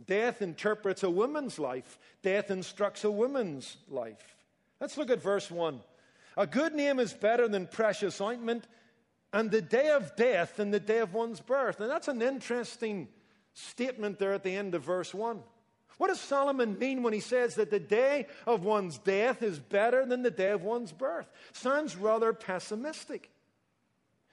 Death 0.07 0.43
interprets 0.43 1.03
a 1.03 1.11
woman's 1.11 1.59
life, 1.59 1.99
death 2.23 2.51
instructs 2.51 3.05
a 3.05 3.11
woman's 3.11 3.77
life. 3.89 4.37
Let's 4.81 4.97
look 4.97 5.11
at 5.11 5.23
verse 5.23 5.51
1. 5.51 5.81
A 6.37 6.47
good 6.47 6.75
name 6.75 7.01
is 7.01 7.13
better 7.13 7.49
than 7.49 7.67
precious 7.67 8.21
ointment, 8.21 8.69
and 9.33 9.51
the 9.51 9.61
day 9.61 9.91
of 9.91 10.15
death 10.17 10.57
than 10.57 10.71
the 10.71 10.81
day 10.81 10.99
of 10.99 11.13
one's 11.13 11.41
birth. 11.41 11.81
And 11.81 11.91
that's 11.91 12.09
an 12.09 12.23
interesting 12.23 13.09
statement 13.55 14.19
there 14.19 14.33
at 14.33 14.45
the 14.45 14.55
end 14.55 14.75
of 14.75 14.83
verse 14.83 15.13
1. 15.13 15.43
What 15.99 16.09
does 16.09 16.21
Solomon 16.21 16.79
mean 16.79 17.03
when 17.03 17.13
he 17.13 17.21
says 17.21 17.57
that 17.57 17.71
the 17.71 17.81
day 17.81 18.27
of 18.47 18.65
one's 18.65 18.99
death 18.99 19.43
is 19.43 19.59
better 19.59 20.07
than 20.07 20.23
the 20.23 20.31
day 20.31 20.51
of 20.51 20.63
one's 20.63 20.93
birth? 20.93 21.31
Sounds 21.53 21.97
rather 21.97 22.33
pessimistic. 22.33 23.31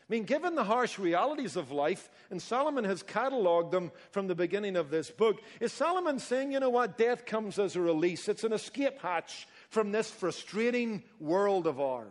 I 0.08 0.14
mean, 0.14 0.26
given 0.26 0.54
the 0.54 0.64
harsh 0.64 1.00
realities 1.00 1.56
of 1.56 1.72
life, 1.72 2.12
and 2.30 2.40
Solomon 2.40 2.84
has 2.84 3.02
cataloged 3.02 3.72
them 3.72 3.92
from 4.12 4.28
the 4.28 4.36
beginning 4.36 4.76
of 4.76 4.92
this 4.92 5.10
book, 5.10 5.42
is 5.60 5.74
Solomon 5.74 6.20
saying, 6.20 6.52
you 6.52 6.60
know 6.60 6.70
what, 6.70 7.00
death 7.00 7.26
comes 7.26 7.58
as 7.58 7.76
a 7.76 7.82
release? 7.82 8.30
It's 8.30 8.44
an 8.44 8.54
escape 8.54 9.02
hatch 9.02 9.48
from 9.70 9.92
this 9.92 10.12
frustrating 10.12 11.02
world 11.20 11.66
of 11.66 11.82
ours. 11.82 12.06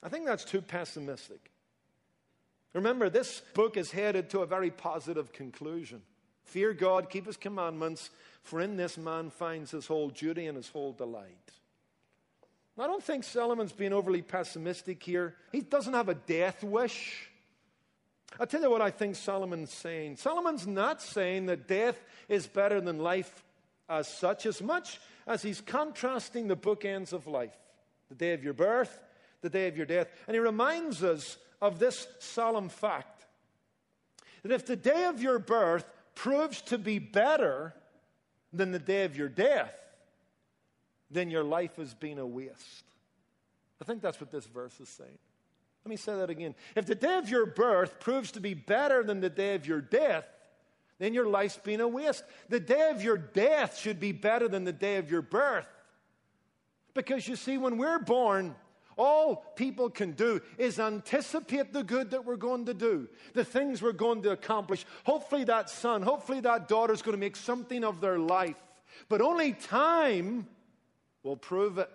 I 0.00 0.08
think 0.08 0.26
that's 0.26 0.44
too 0.44 0.62
pessimistic. 0.62 1.50
Remember, 2.72 3.10
this 3.10 3.42
book 3.54 3.76
is 3.76 3.90
headed 3.90 4.30
to 4.30 4.40
a 4.40 4.46
very 4.46 4.70
positive 4.70 5.32
conclusion. 5.32 6.02
Fear 6.48 6.72
God, 6.72 7.10
keep 7.10 7.26
his 7.26 7.36
commandments, 7.36 8.10
for 8.42 8.60
in 8.60 8.76
this 8.76 8.96
man 8.96 9.30
finds 9.30 9.70
his 9.70 9.86
whole 9.86 10.08
duty 10.08 10.46
and 10.46 10.56
his 10.56 10.68
whole 10.68 10.92
delight. 10.92 11.52
I 12.78 12.86
don't 12.86 13.02
think 13.02 13.24
Solomon's 13.24 13.72
being 13.72 13.92
overly 13.92 14.22
pessimistic 14.22 15.02
here. 15.02 15.34
He 15.50 15.60
doesn't 15.60 15.94
have 15.94 16.08
a 16.08 16.14
death 16.14 16.62
wish. 16.62 17.28
I'll 18.38 18.46
tell 18.46 18.62
you 18.62 18.70
what 18.70 18.80
I 18.80 18.90
think 18.90 19.16
Solomon's 19.16 19.72
saying. 19.72 20.16
Solomon's 20.16 20.66
not 20.66 21.02
saying 21.02 21.46
that 21.46 21.66
death 21.66 22.02
is 22.28 22.46
better 22.46 22.80
than 22.80 22.98
life 22.98 23.44
as 23.88 24.06
such, 24.06 24.46
as 24.46 24.62
much 24.62 25.00
as 25.26 25.42
he's 25.42 25.60
contrasting 25.60 26.46
the 26.46 26.56
bookends 26.56 27.12
of 27.12 27.26
life 27.26 27.56
the 28.08 28.14
day 28.14 28.32
of 28.32 28.42
your 28.42 28.54
birth, 28.54 29.00
the 29.42 29.50
day 29.50 29.68
of 29.68 29.76
your 29.76 29.86
death. 29.86 30.08
And 30.26 30.34
he 30.34 30.40
reminds 30.40 31.02
us 31.02 31.36
of 31.60 31.78
this 31.78 32.06
solemn 32.20 32.70
fact 32.70 33.26
that 34.42 34.52
if 34.52 34.64
the 34.64 34.76
day 34.76 35.04
of 35.04 35.20
your 35.20 35.38
birth 35.38 35.84
proves 36.18 36.60
to 36.62 36.76
be 36.76 36.98
better 36.98 37.72
than 38.52 38.72
the 38.72 38.78
day 38.80 39.04
of 39.04 39.16
your 39.16 39.28
death, 39.28 39.72
then 41.12 41.30
your 41.30 41.44
life 41.44 41.76
has 41.76 41.94
been 41.94 42.18
a 42.18 42.26
waste. 42.26 42.84
I 43.80 43.84
think 43.84 44.02
that's 44.02 44.20
what 44.20 44.32
this 44.32 44.44
verse 44.44 44.80
is 44.80 44.88
saying. 44.88 45.16
Let 45.84 45.90
me 45.90 45.96
say 45.96 46.16
that 46.16 46.28
again. 46.28 46.56
If 46.74 46.86
the 46.86 46.96
day 46.96 47.18
of 47.18 47.30
your 47.30 47.46
birth 47.46 48.00
proves 48.00 48.32
to 48.32 48.40
be 48.40 48.54
better 48.54 49.04
than 49.04 49.20
the 49.20 49.30
day 49.30 49.54
of 49.54 49.64
your 49.64 49.80
death, 49.80 50.24
then 50.98 51.14
your 51.14 51.28
life's 51.28 51.56
been 51.56 51.80
a 51.80 51.86
waste. 51.86 52.24
The 52.48 52.58
day 52.58 52.90
of 52.90 53.00
your 53.00 53.16
death 53.16 53.78
should 53.78 54.00
be 54.00 54.10
better 54.10 54.48
than 54.48 54.64
the 54.64 54.72
day 54.72 54.96
of 54.96 55.12
your 55.12 55.22
birth. 55.22 55.68
Because 56.94 57.28
you 57.28 57.36
see, 57.36 57.58
when 57.58 57.78
we're 57.78 58.00
born, 58.00 58.56
all 58.98 59.36
people 59.54 59.88
can 59.88 60.12
do 60.12 60.42
is 60.58 60.80
anticipate 60.80 61.72
the 61.72 61.84
good 61.84 62.10
that 62.10 62.24
we're 62.24 62.36
going 62.36 62.66
to 62.66 62.74
do, 62.74 63.08
the 63.32 63.44
things 63.44 63.80
we're 63.80 63.92
going 63.92 64.22
to 64.22 64.32
accomplish. 64.32 64.84
Hopefully, 65.04 65.44
that 65.44 65.70
son, 65.70 66.02
hopefully, 66.02 66.40
that 66.40 66.68
daughter 66.68 66.92
is 66.92 67.00
going 67.00 67.16
to 67.16 67.20
make 67.20 67.36
something 67.36 67.84
of 67.84 68.00
their 68.00 68.18
life. 68.18 68.60
But 69.08 69.20
only 69.20 69.52
time 69.52 70.46
will 71.22 71.36
prove 71.36 71.78
it. 71.78 71.90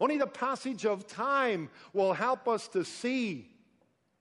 Only 0.00 0.18
the 0.18 0.26
passage 0.26 0.84
of 0.84 1.06
time 1.06 1.70
will 1.92 2.12
help 2.12 2.48
us 2.48 2.68
to 2.68 2.84
see 2.84 3.50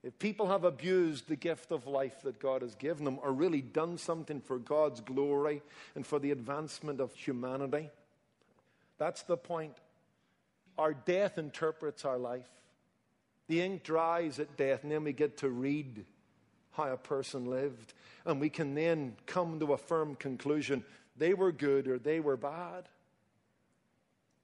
if 0.04 0.18
people 0.20 0.48
have 0.48 0.64
abused 0.64 1.28
the 1.28 1.36
gift 1.36 1.72
of 1.72 1.88
life 1.88 2.22
that 2.22 2.40
God 2.40 2.62
has 2.62 2.76
given 2.76 3.04
them 3.04 3.20
or 3.22 3.34
really 3.34 3.62
done 3.62 3.98
something 3.98 4.40
for 4.40 4.58
God's 4.58 5.02
glory 5.02 5.62
and 5.96 6.06
for 6.06 6.20
the 6.20 6.32
advancement 6.32 7.00
of 7.00 7.14
humanity. 7.14 7.90
That's 8.98 9.24
the 9.24 9.38
point. 9.38 9.76
Our 10.78 10.94
death 10.94 11.38
interprets 11.38 12.06
our 12.06 12.18
life. 12.18 12.50
The 13.48 13.62
ink 13.62 13.84
dries 13.84 14.40
at 14.40 14.58
death, 14.58 14.84
and 14.84 14.92
then 14.92 15.04
we 15.04 15.14
get 15.14 15.38
to 15.38 15.50
read 15.50 16.06
how 16.72 16.92
a 16.92 16.98
person 16.98 17.46
lived. 17.46 17.94
And 18.26 18.40
we 18.40 18.50
can 18.50 18.76
then 18.76 19.16
come 19.26 19.60
to 19.60 19.74
a 19.74 19.78
firm 19.78 20.16
conclusion 20.16 20.84
they 21.18 21.34
were 21.34 21.52
good 21.52 21.88
or 21.88 21.98
they 21.98 22.20
were 22.20 22.38
bad. 22.38 22.88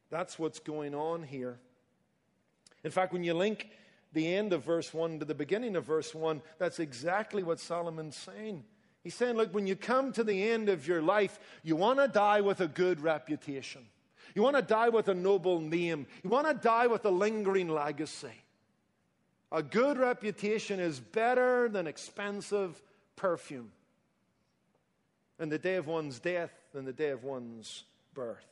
That's 0.09 0.37
what's 0.37 0.59
going 0.59 0.95
on 0.95 1.23
here. 1.23 1.59
In 2.83 2.91
fact, 2.91 3.13
when 3.13 3.23
you 3.23 3.33
link 3.33 3.69
the 4.11 4.33
end 4.33 4.53
of 4.53 4.63
verse 4.63 4.93
1 4.93 5.19
to 5.19 5.25
the 5.25 5.35
beginning 5.35 5.75
of 5.75 5.85
verse 5.85 6.13
1, 6.13 6.41
that's 6.57 6.79
exactly 6.79 7.43
what 7.43 7.59
Solomon's 7.59 8.15
saying. 8.15 8.63
He's 9.03 9.15
saying, 9.15 9.35
look, 9.35 9.53
when 9.53 9.67
you 9.67 9.75
come 9.75 10.13
to 10.13 10.23
the 10.23 10.49
end 10.49 10.69
of 10.69 10.87
your 10.87 11.01
life, 11.01 11.39
you 11.63 11.75
want 11.75 11.99
to 11.99 12.07
die 12.07 12.41
with 12.41 12.61
a 12.61 12.67
good 12.67 13.01
reputation. 13.01 13.85
You 14.35 14.41
want 14.41 14.55
to 14.55 14.61
die 14.61 14.89
with 14.89 15.07
a 15.07 15.13
noble 15.13 15.59
name. 15.59 16.07
You 16.23 16.29
want 16.29 16.47
to 16.47 16.53
die 16.53 16.87
with 16.87 17.05
a 17.05 17.09
lingering 17.09 17.69
legacy. 17.69 18.33
A 19.51 19.61
good 19.61 19.97
reputation 19.97 20.79
is 20.79 20.99
better 20.99 21.69
than 21.69 21.85
expensive 21.85 22.81
perfume. 23.15 23.71
And 25.37 25.51
the 25.51 25.59
day 25.59 25.75
of 25.75 25.87
one's 25.87 26.19
death 26.19 26.51
than 26.73 26.85
the 26.85 26.93
day 26.93 27.09
of 27.09 27.23
one's 27.23 27.83
birth. 28.13 28.45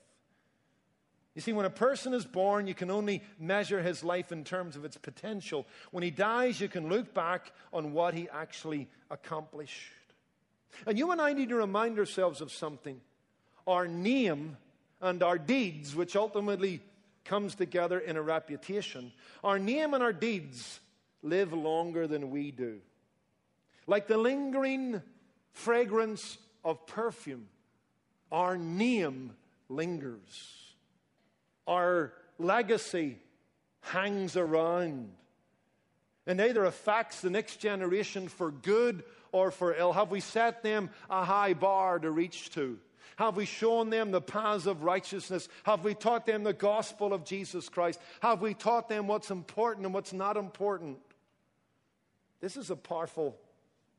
You 1.34 1.42
see, 1.42 1.54
when 1.54 1.66
a 1.66 1.72
person 1.72 2.14
is 2.14 2.26
born, 2.26 2.68
you 2.68 2.74
can 2.74 2.92
only 2.92 3.24
measure 3.40 3.82
his 3.82 4.04
life 4.04 4.32
in 4.32 4.44
terms 4.44 4.76
of 4.76 4.84
its 4.84 4.98
potential. 4.98 5.66
When 5.92 6.04
he 6.04 6.12
dies, 6.12 6.60
you 6.60 6.68
can 6.68 6.90
look 6.90 7.14
back 7.14 7.54
on 7.72 7.94
what 7.94 8.14
he 8.14 8.28
actually 8.30 8.90
accomplished. 9.10 9.94
And 10.86 10.98
you 10.98 11.12
and 11.12 11.22
I 11.22 11.34
need 11.34 11.50
to 11.50 11.56
remind 11.56 11.98
ourselves 12.00 12.42
of 12.42 12.52
something. 12.52 13.00
Our 13.66 13.88
name 13.88 14.58
and 15.02 15.24
our 15.24 15.38
deeds, 15.38 15.96
which 15.96 16.16
ultimately 16.16 16.82
comes 17.26 17.56
together 17.56 18.00
in 18.00 18.18
a 18.18 18.22
reputation, 18.22 19.12
our 19.44 19.60
name 19.60 19.94
and 19.94 20.04
our 20.04 20.14
deeds 20.14 20.80
live 21.24 21.54
longer 21.54 22.08
than 22.08 22.32
we 22.32 22.52
do. 22.52 22.80
Like 23.88 24.08
the 24.08 24.18
lingering 24.18 25.02
fragrance 25.52 26.38
of 26.64 26.86
perfume, 26.88 27.48
our 28.32 28.58
name 28.58 29.36
lingers. 29.70 30.74
Our 31.68 32.14
legacy 32.38 33.18
hangs 33.82 34.38
around 34.38 35.12
and 36.28 36.40
either 36.40 36.66
affects 36.66 37.22
the 37.22 37.30
next 37.30 37.58
generation 37.58 38.28
for 38.28 38.52
good 38.52 39.04
or 39.32 39.52
for 39.52 39.76
ill. 39.76 39.94
Have 39.94 40.12
we 40.12 40.20
set 40.20 40.64
them 40.64 40.90
a 41.10 41.24
high 41.24 41.54
bar 41.54 42.00
to 42.00 42.12
reach 42.12 42.52
to? 42.52 42.78
Have 43.22 43.38
we 43.38 43.46
shown 43.46 43.92
them 43.92 44.10
the 44.10 44.20
paths 44.20 44.66
of 44.66 44.82
righteousness? 44.82 45.48
Have 45.62 45.84
we 45.84 45.94
taught 45.94 46.26
them 46.26 46.44
the 46.44 46.54
gospel 46.54 47.14
of 47.14 47.24
Jesus 47.24 47.70
Christ? 47.70 48.00
Have 48.20 48.42
we 48.42 48.56
taught 48.56 48.90
them 48.90 49.06
what's 49.06 49.30
important 49.30 49.86
and 49.86 49.94
what's 49.94 50.12
not 50.12 50.38
important? 50.38 50.98
This 52.40 52.58
is 52.58 52.72
a 52.72 52.76
powerful, 52.76 53.38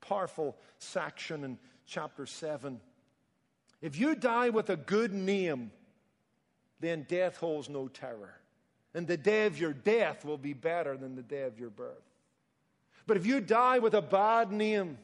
powerful 0.00 0.57
section 0.81 1.45
in 1.45 1.59
chapter 1.87 2.26
7. 2.26 2.80
If 3.80 3.97
you 3.97 4.17
die 4.17 4.49
with 4.49 4.71
a 4.71 4.76
good 4.76 5.13
name, 5.13 5.71
then 6.80 7.06
death 7.08 7.37
holds 7.37 7.69
no 7.69 7.87
terror. 7.87 8.35
And 8.93 9.06
the 9.06 9.17
day 9.17 9.47
of 9.47 9.56
your 9.56 9.73
death 9.73 10.25
will 10.25 10.37
be 10.37 10.52
better 10.52 10.97
than 10.97 11.15
the 11.15 11.23
day 11.23 11.43
of 11.43 11.61
your 11.61 11.71
birth. 11.71 12.11
But 13.06 13.19
if 13.19 13.25
you 13.25 13.41
die 13.41 13.78
with 13.78 13.95
a 13.95 14.02
bad 14.02 14.50
name, 14.50 14.99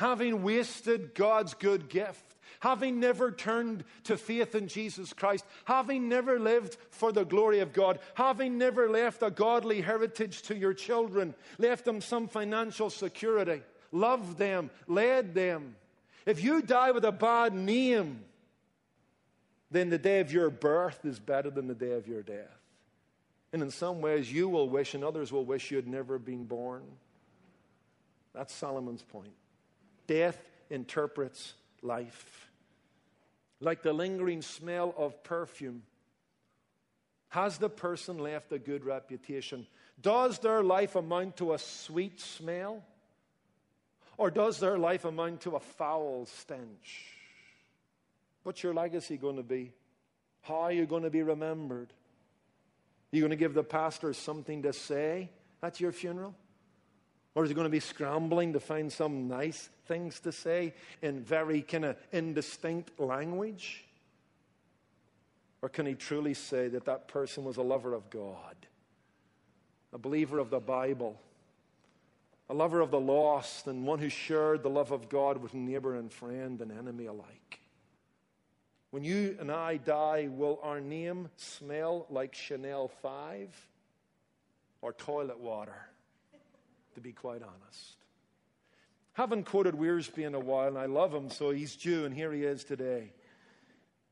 having 0.00 0.42
wasted 0.42 1.14
God's 1.14 1.52
good 1.52 1.90
gift, 1.90 2.24
having 2.60 2.98
never 3.00 3.30
turned 3.30 3.84
to 4.04 4.16
faith 4.16 4.54
in 4.54 4.66
Jesus 4.66 5.12
Christ, 5.12 5.44
having 5.66 6.08
never 6.08 6.40
lived 6.40 6.78
for 6.88 7.12
the 7.12 7.24
glory 7.24 7.60
of 7.60 7.74
God, 7.74 7.98
having 8.14 8.56
never 8.56 8.88
left 8.88 9.22
a 9.22 9.30
godly 9.30 9.82
heritage 9.82 10.40
to 10.42 10.56
your 10.56 10.72
children, 10.72 11.34
left 11.58 11.84
them 11.84 12.00
some 12.00 12.28
financial 12.28 12.88
security, 12.88 13.60
loved 13.92 14.38
them, 14.38 14.70
led 14.88 15.34
them. 15.34 15.76
If 16.24 16.42
you 16.42 16.62
die 16.62 16.92
with 16.92 17.04
a 17.04 17.12
bad 17.12 17.52
name, 17.52 18.24
then 19.70 19.90
the 19.90 19.98
day 19.98 20.20
of 20.20 20.32
your 20.32 20.48
birth 20.48 21.04
is 21.04 21.18
better 21.18 21.50
than 21.50 21.68
the 21.68 21.74
day 21.74 21.92
of 21.92 22.08
your 22.08 22.22
death. 22.22 22.58
And 23.52 23.60
in 23.60 23.70
some 23.70 24.00
ways, 24.00 24.32
you 24.32 24.48
will 24.48 24.68
wish, 24.68 24.94
and 24.94 25.04
others 25.04 25.30
will 25.30 25.44
wish 25.44 25.70
you 25.70 25.76
had 25.76 25.86
never 25.86 26.18
been 26.18 26.44
born. 26.44 26.84
That's 28.32 28.54
Solomon's 28.54 29.02
point. 29.02 29.32
Death 30.10 30.42
interprets 30.70 31.54
life 31.82 32.50
like 33.60 33.84
the 33.84 33.92
lingering 33.92 34.42
smell 34.42 34.92
of 34.98 35.22
perfume. 35.22 35.84
Has 37.28 37.58
the 37.58 37.68
person 37.68 38.18
left 38.18 38.50
a 38.50 38.58
good 38.58 38.84
reputation? 38.84 39.68
Does 40.02 40.40
their 40.40 40.64
life 40.64 40.96
amount 40.96 41.36
to 41.36 41.52
a 41.52 41.60
sweet 41.60 42.20
smell? 42.20 42.82
Or 44.16 44.32
does 44.32 44.58
their 44.58 44.76
life 44.76 45.04
amount 45.04 45.42
to 45.42 45.54
a 45.54 45.60
foul 45.60 46.26
stench? 46.26 47.06
What's 48.42 48.64
your 48.64 48.74
legacy 48.74 49.16
going 49.16 49.36
to 49.36 49.44
be? 49.44 49.70
How 50.42 50.62
are 50.62 50.72
you 50.72 50.86
going 50.86 51.04
to 51.04 51.10
be 51.10 51.22
remembered? 51.22 51.92
Are 53.12 53.16
you 53.16 53.20
going 53.20 53.30
to 53.30 53.36
give 53.36 53.54
the 53.54 53.62
pastor 53.62 54.12
something 54.12 54.62
to 54.62 54.72
say 54.72 55.30
at 55.62 55.80
your 55.80 55.92
funeral? 55.92 56.34
Or 57.34 57.44
is 57.44 57.50
he 57.50 57.54
going 57.54 57.66
to 57.66 57.70
be 57.70 57.80
scrambling 57.80 58.54
to 58.54 58.60
find 58.60 58.92
some 58.92 59.28
nice 59.28 59.70
things 59.86 60.20
to 60.20 60.32
say 60.32 60.74
in 61.00 61.22
very 61.22 61.62
kind 61.62 61.84
of 61.84 61.96
indistinct 62.12 62.98
language? 62.98 63.84
Or 65.62 65.68
can 65.68 65.86
he 65.86 65.94
truly 65.94 66.34
say 66.34 66.68
that 66.68 66.86
that 66.86 67.06
person 67.08 67.44
was 67.44 67.56
a 67.56 67.62
lover 67.62 67.94
of 67.94 68.10
God, 68.10 68.56
a 69.92 69.98
believer 69.98 70.38
of 70.38 70.50
the 70.50 70.60
Bible, 70.60 71.20
a 72.48 72.54
lover 72.54 72.80
of 72.80 72.90
the 72.90 72.98
lost, 72.98 73.68
and 73.68 73.86
one 73.86 74.00
who 74.00 74.08
shared 74.08 74.62
the 74.62 74.70
love 74.70 74.90
of 74.90 75.08
God 75.08 75.38
with 75.38 75.54
neighbor 75.54 75.94
and 75.94 76.12
friend 76.12 76.60
and 76.60 76.72
enemy 76.72 77.06
alike? 77.06 77.60
When 78.90 79.04
you 79.04 79.36
and 79.38 79.52
I 79.52 79.76
die, 79.76 80.28
will 80.28 80.58
our 80.64 80.80
name 80.80 81.28
smell 81.36 82.06
like 82.10 82.34
Chanel 82.34 82.88
5 82.88 83.68
or 84.82 84.92
toilet 84.94 85.38
water? 85.38 85.89
To 86.94 87.00
be 87.00 87.12
quite 87.12 87.42
honest. 87.42 87.96
Haven't 89.12 89.44
quoted 89.44 89.74
Wiersbe 89.74 90.24
in 90.24 90.34
a 90.34 90.40
while, 90.40 90.68
and 90.68 90.78
I 90.78 90.86
love 90.86 91.12
him, 91.12 91.30
so 91.30 91.50
he's 91.50 91.76
due, 91.76 92.04
and 92.04 92.14
here 92.14 92.32
he 92.32 92.44
is 92.44 92.64
today. 92.64 93.12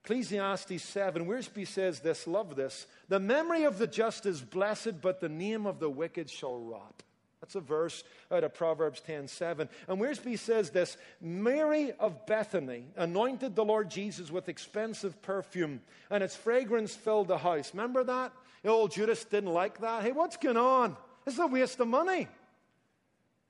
Ecclesiastes 0.04 0.82
7, 0.82 1.26
Wiersbe 1.26 1.66
says 1.66 2.00
this, 2.00 2.26
love 2.26 2.56
this. 2.56 2.86
The 3.08 3.20
memory 3.20 3.64
of 3.64 3.78
the 3.78 3.86
just 3.86 4.26
is 4.26 4.40
blessed, 4.40 5.00
but 5.00 5.20
the 5.20 5.28
name 5.28 5.66
of 5.66 5.80
the 5.80 5.90
wicked 5.90 6.30
shall 6.30 6.58
rot. 6.58 7.02
That's 7.40 7.54
a 7.54 7.60
verse 7.60 8.04
out 8.32 8.42
of 8.42 8.54
Proverbs 8.54 9.00
10 9.00 9.28
7. 9.28 9.68
And 9.86 10.00
Wiersbe 10.00 10.38
says 10.38 10.70
this 10.70 10.96
Mary 11.20 11.92
of 12.00 12.26
Bethany 12.26 12.84
anointed 12.96 13.54
the 13.54 13.64
Lord 13.64 13.90
Jesus 13.90 14.30
with 14.30 14.48
expensive 14.48 15.20
perfume, 15.22 15.80
and 16.10 16.24
its 16.24 16.34
fragrance 16.34 16.94
filled 16.94 17.28
the 17.28 17.38
house. 17.38 17.72
Remember 17.72 18.02
that? 18.04 18.32
The 18.62 18.70
old 18.70 18.90
Judas 18.90 19.24
didn't 19.24 19.52
like 19.52 19.80
that. 19.80 20.02
Hey, 20.02 20.12
what's 20.12 20.36
going 20.36 20.56
on? 20.56 20.96
This 21.24 21.34
is 21.34 21.40
a 21.40 21.46
waste 21.46 21.78
of 21.80 21.88
money. 21.88 22.26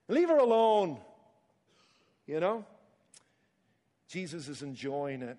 Leave 0.08 0.28
her 0.28 0.38
alone. 0.38 0.98
You 2.26 2.40
know? 2.40 2.64
Jesus 4.08 4.48
is 4.48 4.62
enjoying 4.62 5.22
it. 5.22 5.36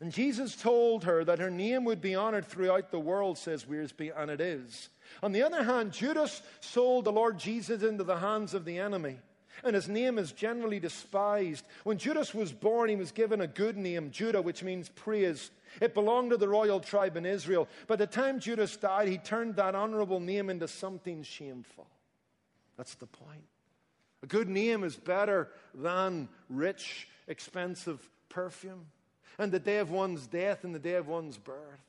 And 0.00 0.12
Jesus 0.12 0.54
told 0.54 1.04
her 1.04 1.24
that 1.24 1.40
her 1.40 1.50
name 1.50 1.84
would 1.84 2.00
be 2.00 2.14
honored 2.14 2.46
throughout 2.46 2.90
the 2.90 3.00
world, 3.00 3.36
says 3.36 3.64
Wiersbe, 3.64 4.12
and 4.16 4.30
it 4.30 4.40
is. 4.40 4.90
On 5.22 5.32
the 5.32 5.42
other 5.42 5.64
hand, 5.64 5.92
Judas 5.92 6.42
sold 6.60 7.04
the 7.04 7.12
Lord 7.12 7.38
Jesus 7.38 7.82
into 7.82 8.04
the 8.04 8.18
hands 8.18 8.54
of 8.54 8.64
the 8.64 8.78
enemy, 8.78 9.18
and 9.64 9.74
his 9.74 9.88
name 9.88 10.16
is 10.18 10.30
generally 10.30 10.78
despised. 10.78 11.64
When 11.82 11.98
Judas 11.98 12.32
was 12.32 12.52
born, 12.52 12.90
he 12.90 12.96
was 12.96 13.10
given 13.10 13.40
a 13.40 13.48
good 13.48 13.76
name, 13.76 14.12
Judah, 14.12 14.40
which 14.40 14.62
means 14.62 14.88
praise. 14.88 15.50
It 15.80 15.94
belonged 15.94 16.30
to 16.30 16.36
the 16.36 16.48
royal 16.48 16.78
tribe 16.78 17.16
in 17.16 17.26
Israel. 17.26 17.66
By 17.88 17.96
the 17.96 18.06
time 18.06 18.38
Judas 18.38 18.76
died, 18.76 19.08
he 19.08 19.18
turned 19.18 19.56
that 19.56 19.74
honorable 19.74 20.20
name 20.20 20.48
into 20.48 20.68
something 20.68 21.24
shameful. 21.24 21.88
That's 22.78 22.94
the 22.94 23.06
point. 23.06 23.44
A 24.22 24.26
good 24.26 24.48
name 24.48 24.84
is 24.84 24.96
better 24.96 25.48
than 25.74 26.28
rich, 26.48 27.08
expensive 27.26 28.08
perfume. 28.30 28.86
and 29.38 29.52
the 29.52 29.60
day 29.60 29.78
of 29.78 29.90
one's 29.90 30.26
death 30.26 30.64
and 30.64 30.74
the 30.74 30.80
day 30.80 30.94
of 30.94 31.06
one's 31.06 31.36
birth. 31.36 31.84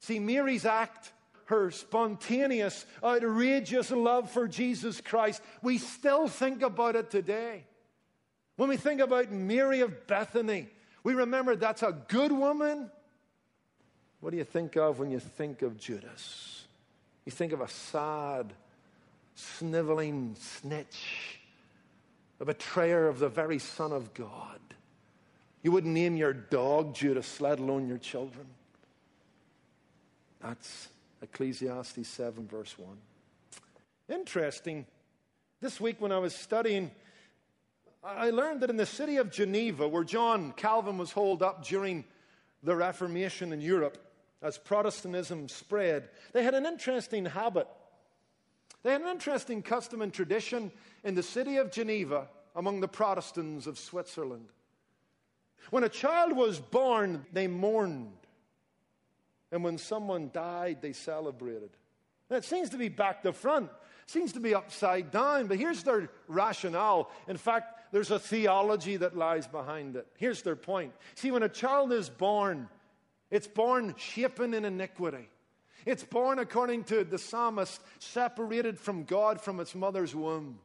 See, 0.00 0.18
Mary's 0.18 0.64
act, 0.64 1.12
her 1.46 1.70
spontaneous, 1.70 2.86
outrageous 3.04 3.90
love 3.90 4.30
for 4.30 4.48
Jesus 4.48 5.00
Christ, 5.00 5.42
we 5.62 5.76
still 5.78 6.28
think 6.28 6.62
about 6.62 6.96
it 6.96 7.10
today. 7.10 7.64
When 8.56 8.68
we 8.68 8.76
think 8.76 9.00
about 9.00 9.30
Mary 9.30 9.80
of 9.80 10.06
Bethany, 10.06 10.68
we 11.04 11.14
remember 11.14 11.54
that's 11.54 11.82
a 11.82 11.96
good 12.08 12.32
woman. 12.32 12.90
What 14.20 14.30
do 14.30 14.36
you 14.36 14.44
think 14.44 14.76
of 14.76 14.98
when 14.98 15.10
you 15.10 15.20
think 15.20 15.62
of 15.62 15.78
Judas? 15.78 16.64
You 17.24 17.32
think 17.32 17.52
of 17.52 17.60
a 17.60 17.68
sad, 17.68 18.52
sniveling 19.38 20.34
snitch, 20.38 21.40
a 22.40 22.44
betrayer 22.44 23.06
of 23.06 23.18
the 23.18 23.28
very 23.28 23.58
Son 23.58 23.92
of 23.92 24.12
God. 24.14 24.60
You 25.62 25.72
wouldn't 25.72 25.94
name 25.94 26.16
your 26.16 26.32
dog 26.32 26.94
Judas, 26.94 27.40
let 27.40 27.58
alone 27.58 27.88
your 27.88 27.98
children. 27.98 28.46
That's 30.40 30.88
Ecclesiastes 31.22 32.06
7, 32.06 32.46
verse 32.46 32.76
1. 32.78 32.96
Interesting. 34.08 34.86
This 35.60 35.80
week, 35.80 36.00
when 36.00 36.12
I 36.12 36.18
was 36.18 36.34
studying, 36.34 36.90
I 38.02 38.30
learned 38.30 38.60
that 38.60 38.70
in 38.70 38.76
the 38.76 38.86
city 38.86 39.16
of 39.16 39.30
Geneva, 39.30 39.86
where 39.88 40.04
John 40.04 40.52
Calvin 40.52 40.98
was 40.98 41.12
holed 41.12 41.42
up 41.42 41.64
during 41.64 42.04
the 42.62 42.74
Reformation 42.74 43.52
in 43.52 43.60
Europe, 43.60 43.98
as 44.42 44.58
Protestantism 44.58 45.48
spread, 45.48 46.08
they 46.32 46.44
had 46.44 46.54
an 46.54 46.66
interesting 46.66 47.24
habit. 47.24 47.68
They 48.82 48.92
had 48.92 49.00
an 49.00 49.08
interesting 49.08 49.62
custom 49.62 50.02
and 50.02 50.12
tradition 50.12 50.70
in 51.04 51.14
the 51.14 51.22
city 51.22 51.56
of 51.56 51.72
Geneva 51.72 52.28
among 52.54 52.80
the 52.80 52.88
Protestants 52.88 53.66
of 53.66 53.78
Switzerland. 53.78 54.48
When 55.70 55.84
a 55.84 55.88
child 55.88 56.32
was 56.32 56.58
born, 56.58 57.26
they 57.32 57.46
mourned. 57.46 58.12
And 59.50 59.64
when 59.64 59.78
someone 59.78 60.30
died, 60.32 60.78
they 60.80 60.92
celebrated. 60.92 61.70
That 62.28 62.44
seems 62.44 62.70
to 62.70 62.78
be 62.78 62.88
back 62.88 63.22
to 63.22 63.32
front, 63.32 63.70
seems 64.06 64.32
to 64.34 64.40
be 64.40 64.54
upside 64.54 65.10
down, 65.10 65.46
but 65.46 65.58
here's 65.58 65.82
their 65.82 66.10
rationale. 66.26 67.10
In 67.26 67.36
fact, 67.36 67.92
there's 67.92 68.10
a 68.10 68.18
theology 68.18 68.96
that 68.96 69.16
lies 69.16 69.46
behind 69.46 69.96
it. 69.96 70.06
Here's 70.18 70.42
their 70.42 70.56
point. 70.56 70.92
See, 71.14 71.30
when 71.30 71.42
a 71.42 71.48
child 71.48 71.92
is 71.92 72.10
born, 72.10 72.68
it's 73.30 73.46
born 73.46 73.94
shapen 73.96 74.52
in 74.52 74.64
iniquity. 74.64 75.28
It's 75.86 76.04
born, 76.04 76.38
according 76.38 76.84
to 76.84 77.04
the 77.04 77.18
psalmist, 77.18 77.80
separated 77.98 78.78
from 78.78 79.04
God 79.04 79.40
from 79.40 79.60
its 79.60 79.74
mother's 79.74 80.14
womb. 80.14 80.58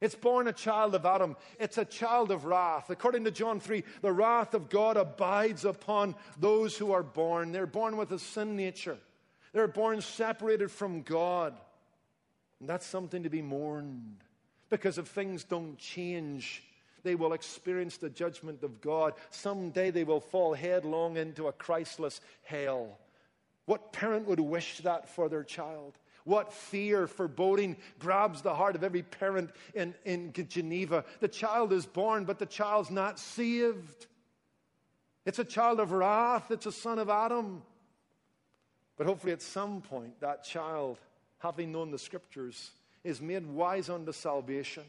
It's 0.00 0.16
born 0.16 0.48
a 0.48 0.52
child 0.52 0.96
of 0.96 1.06
Adam. 1.06 1.36
It's 1.60 1.78
a 1.78 1.84
child 1.84 2.32
of 2.32 2.44
wrath. 2.44 2.90
According 2.90 3.24
to 3.24 3.30
John 3.30 3.60
3, 3.60 3.84
the 4.00 4.12
wrath 4.12 4.52
of 4.52 4.68
God 4.68 4.96
abides 4.96 5.64
upon 5.64 6.16
those 6.40 6.76
who 6.76 6.90
are 6.90 7.04
born. 7.04 7.52
They're 7.52 7.66
born 7.66 7.96
with 7.96 8.10
a 8.10 8.18
sin 8.18 8.56
nature, 8.56 8.98
they're 9.52 9.68
born 9.68 10.00
separated 10.00 10.70
from 10.70 11.02
God. 11.02 11.54
And 12.58 12.68
that's 12.68 12.86
something 12.86 13.24
to 13.24 13.28
be 13.28 13.42
mourned 13.42 14.18
because 14.70 14.96
if 14.96 15.08
things 15.08 15.44
don't 15.44 15.76
change, 15.78 16.62
they 17.02 17.14
will 17.14 17.32
experience 17.32 17.96
the 17.96 18.08
judgment 18.08 18.62
of 18.62 18.80
God. 18.80 19.14
Someday 19.30 19.90
they 19.90 20.04
will 20.04 20.20
fall 20.20 20.54
headlong 20.54 21.16
into 21.16 21.48
a 21.48 21.52
Christless 21.52 22.20
hell. 22.42 22.98
What 23.66 23.92
parent 23.92 24.26
would 24.26 24.40
wish 24.40 24.78
that 24.78 25.08
for 25.08 25.28
their 25.28 25.44
child? 25.44 25.98
What 26.24 26.52
fear, 26.52 27.06
foreboding 27.06 27.76
grabs 27.98 28.42
the 28.42 28.54
heart 28.54 28.76
of 28.76 28.84
every 28.84 29.02
parent 29.02 29.50
in, 29.74 29.94
in 30.04 30.32
Geneva. 30.32 31.04
The 31.20 31.28
child 31.28 31.72
is 31.72 31.84
born, 31.84 32.24
but 32.24 32.38
the 32.38 32.46
child's 32.46 32.90
not 32.90 33.18
saved. 33.18 34.06
It's 35.24 35.38
a 35.38 35.44
child 35.44 35.80
of 35.80 35.92
wrath, 35.92 36.50
it's 36.50 36.66
a 36.66 36.72
son 36.72 36.98
of 36.98 37.08
Adam. 37.08 37.62
But 38.96 39.06
hopefully, 39.06 39.32
at 39.32 39.42
some 39.42 39.80
point, 39.80 40.20
that 40.20 40.44
child, 40.44 40.98
having 41.38 41.72
known 41.72 41.90
the 41.90 41.98
scriptures, 41.98 42.70
is 43.02 43.20
made 43.20 43.46
wise 43.46 43.88
unto 43.88 44.12
salvation. 44.12 44.84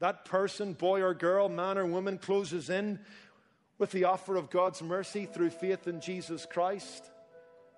That 0.00 0.24
person, 0.24 0.72
boy 0.72 1.00
or 1.00 1.14
girl, 1.14 1.48
man 1.48 1.78
or 1.78 1.86
woman, 1.86 2.18
closes 2.18 2.70
in 2.70 2.98
with 3.78 3.92
the 3.92 4.04
offer 4.04 4.36
of 4.36 4.50
God's 4.50 4.82
mercy 4.82 5.26
through 5.26 5.50
faith 5.50 5.86
in 5.86 6.00
Jesus 6.00 6.46
Christ 6.46 7.10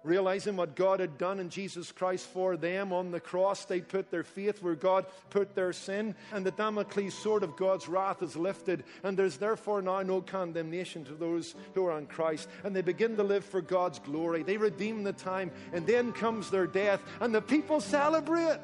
realizing 0.05 0.57
what 0.57 0.77
God 0.77 1.01
had 1.01 1.19
done 1.19 1.41
in 1.41 1.51
Jesus 1.51 1.93
Christ 1.93 2.27
for 2.27 2.57
them 2.57 2.93
on 2.93 3.11
the 3.11 3.21
cross. 3.21 3.65
They 3.65 3.81
put 3.81 4.11
their 4.11 4.23
faith 4.23 4.63
where 4.63 4.75
God 4.75 5.07
put 5.31 5.55
their 5.55 5.73
sin, 5.73 6.15
and 6.33 6.47
the 6.47 6.51
Damocles 6.51 7.15
sword 7.15 7.43
of 7.43 7.57
God's 7.57 7.89
wrath 7.89 8.23
is 8.23 8.37
lifted, 8.37 8.85
and 9.03 9.17
there's 9.17 9.37
therefore 9.37 9.83
now 9.83 10.03
no 10.03 10.21
condemnation 10.21 11.05
to 11.07 11.15
those 11.15 11.55
who 11.75 11.85
are 11.87 11.93
on 11.93 12.07
Christ. 12.07 12.49
And 12.65 12.75
they 12.75 12.83
begin 12.83 13.17
to 13.17 13.23
live 13.23 13.45
for 13.45 13.61
God's 13.61 13.99
glory. 13.99 14.43
They 14.43 14.57
redeem 14.57 15.03
the 15.03 15.13
time, 15.13 15.51
and 15.73 15.87
then 15.87 16.13
comes 16.13 16.51
their 16.51 16.67
death, 16.67 17.03
and 17.21 17.35
the 17.35 17.43
people 17.43 17.81
celebrate 17.81 18.59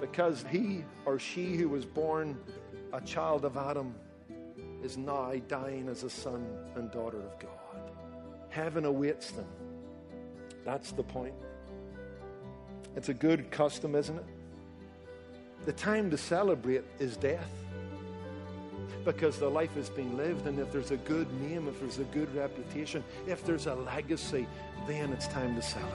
because 0.00 0.44
he 0.50 0.84
or 1.06 1.18
she 1.18 1.56
who 1.56 1.68
was 1.68 1.84
born 1.84 2.36
a 2.92 3.00
child 3.00 3.44
of 3.44 3.56
Adam 3.56 3.94
is 4.82 4.96
now 4.96 5.32
dying 5.46 5.88
as 5.88 6.02
a 6.02 6.10
son 6.10 6.44
and 6.74 6.90
daughter 6.90 7.18
of 7.18 7.38
God. 7.38 7.50
Heaven 8.50 8.84
awaits 8.84 9.30
them 9.30 9.46
that's 10.64 10.92
the 10.92 11.02
point. 11.02 11.34
It's 12.96 13.08
a 13.08 13.14
good 13.14 13.50
custom, 13.50 13.94
isn't 13.94 14.16
it? 14.16 14.24
The 15.64 15.72
time 15.72 16.10
to 16.10 16.18
celebrate 16.18 16.84
is 16.98 17.16
death 17.16 17.50
because 19.04 19.38
the 19.38 19.48
life 19.48 19.74
has 19.74 19.90
been 19.90 20.16
lived, 20.16 20.46
and 20.46 20.58
if 20.58 20.70
there's 20.70 20.90
a 20.90 20.96
good 20.96 21.32
name, 21.40 21.68
if 21.68 21.80
there's 21.80 21.98
a 21.98 22.04
good 22.04 22.32
reputation, 22.34 23.02
if 23.26 23.44
there's 23.44 23.66
a 23.66 23.74
legacy, 23.74 24.46
then 24.86 25.12
it's 25.12 25.26
time 25.28 25.54
to 25.56 25.62
celebrate. 25.62 25.92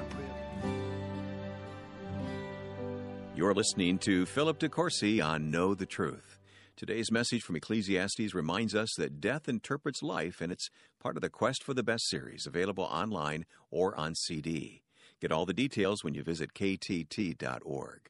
You're 3.35 3.53
listening 3.53 3.99
to 3.99 4.25
Philip 4.25 4.59
DeCourcy 4.59 5.23
on 5.23 5.51
Know 5.51 5.75
the 5.75 5.85
Truth. 5.85 6.39
Today's 6.77 7.11
message 7.11 7.41
from 7.41 7.55
Ecclesiastes 7.55 8.35
reminds 8.35 8.75
us 8.75 8.93
that 8.99 9.19
death 9.19 9.49
interprets 9.49 10.03
life, 10.03 10.41
and 10.41 10.51
it's 10.51 10.69
part 11.01 11.17
of 11.17 11.23
the 11.23 11.29
Quest 11.29 11.63
for 11.63 11.73
the 11.73 11.81
Best 11.81 12.07
series, 12.07 12.45
available 12.45 12.83
online 12.83 13.47
or 13.71 13.99
on 13.99 14.13
CD. 14.13 14.83
Get 15.19 15.31
all 15.31 15.47
the 15.47 15.55
details 15.55 16.03
when 16.03 16.13
you 16.13 16.21
visit 16.21 16.53
ktt.org. 16.53 18.01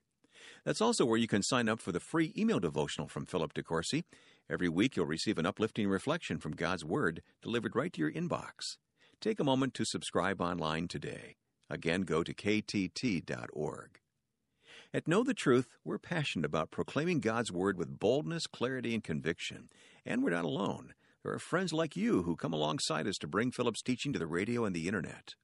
That's 0.66 0.82
also 0.82 1.06
where 1.06 1.18
you 1.18 1.30
can 1.30 1.44
sign 1.44 1.70
up 1.70 1.80
for 1.80 1.94
the 1.94 2.02
free 2.02 2.34
email 2.38 2.60
devotional 2.60 3.08
from 3.08 3.26
Philip 3.26 3.54
DeCourcy. 3.54 4.04
Every 4.50 4.68
week 4.68 4.98
you'll 4.98 5.06
receive 5.06 5.38
an 5.38 5.46
uplifting 5.46 5.88
reflection 5.88 6.38
from 6.38 6.52
God's 6.52 6.84
Word 6.84 7.22
delivered 7.42 7.74
right 7.74 7.94
to 7.94 8.02
your 8.02 8.12
inbox. 8.12 8.76
Take 9.22 9.40
a 9.40 9.46
moment 9.46 9.76
to 9.76 9.86
subscribe 9.86 10.42
online 10.42 10.90
today. 10.90 11.38
Again, 11.70 12.02
go 12.02 12.22
to 12.22 12.34
ktt.org. 12.34 14.02
At 14.98 15.08
Know 15.08 15.24
the 15.24 15.36
Truth, 15.36 15.68
we're 15.86 16.00
passionate 16.00 16.44
about 16.44 16.72
proclaiming 16.72 17.20
God's 17.20 17.52
Word 17.52 17.78
with 17.78 18.00
boldness, 18.00 18.48
clarity, 18.48 18.96
and 18.96 19.04
conviction. 19.04 19.70
And 20.04 20.24
we're 20.24 20.32
not 20.32 20.44
alone. 20.44 20.96
There 21.22 21.32
are 21.32 21.38
friends 21.38 21.72
like 21.72 21.96
you 21.96 22.24
who 22.24 22.36
come 22.36 22.52
alongside 22.52 23.06
us 23.06 23.20
to 23.20 23.28
bring 23.28 23.52
Philip's 23.52 23.84
teaching 23.84 24.12
to 24.14 24.18
the 24.18 24.26
radio 24.26 24.66
and 24.66 24.76
the 24.76 24.88
Internet. 24.88 25.36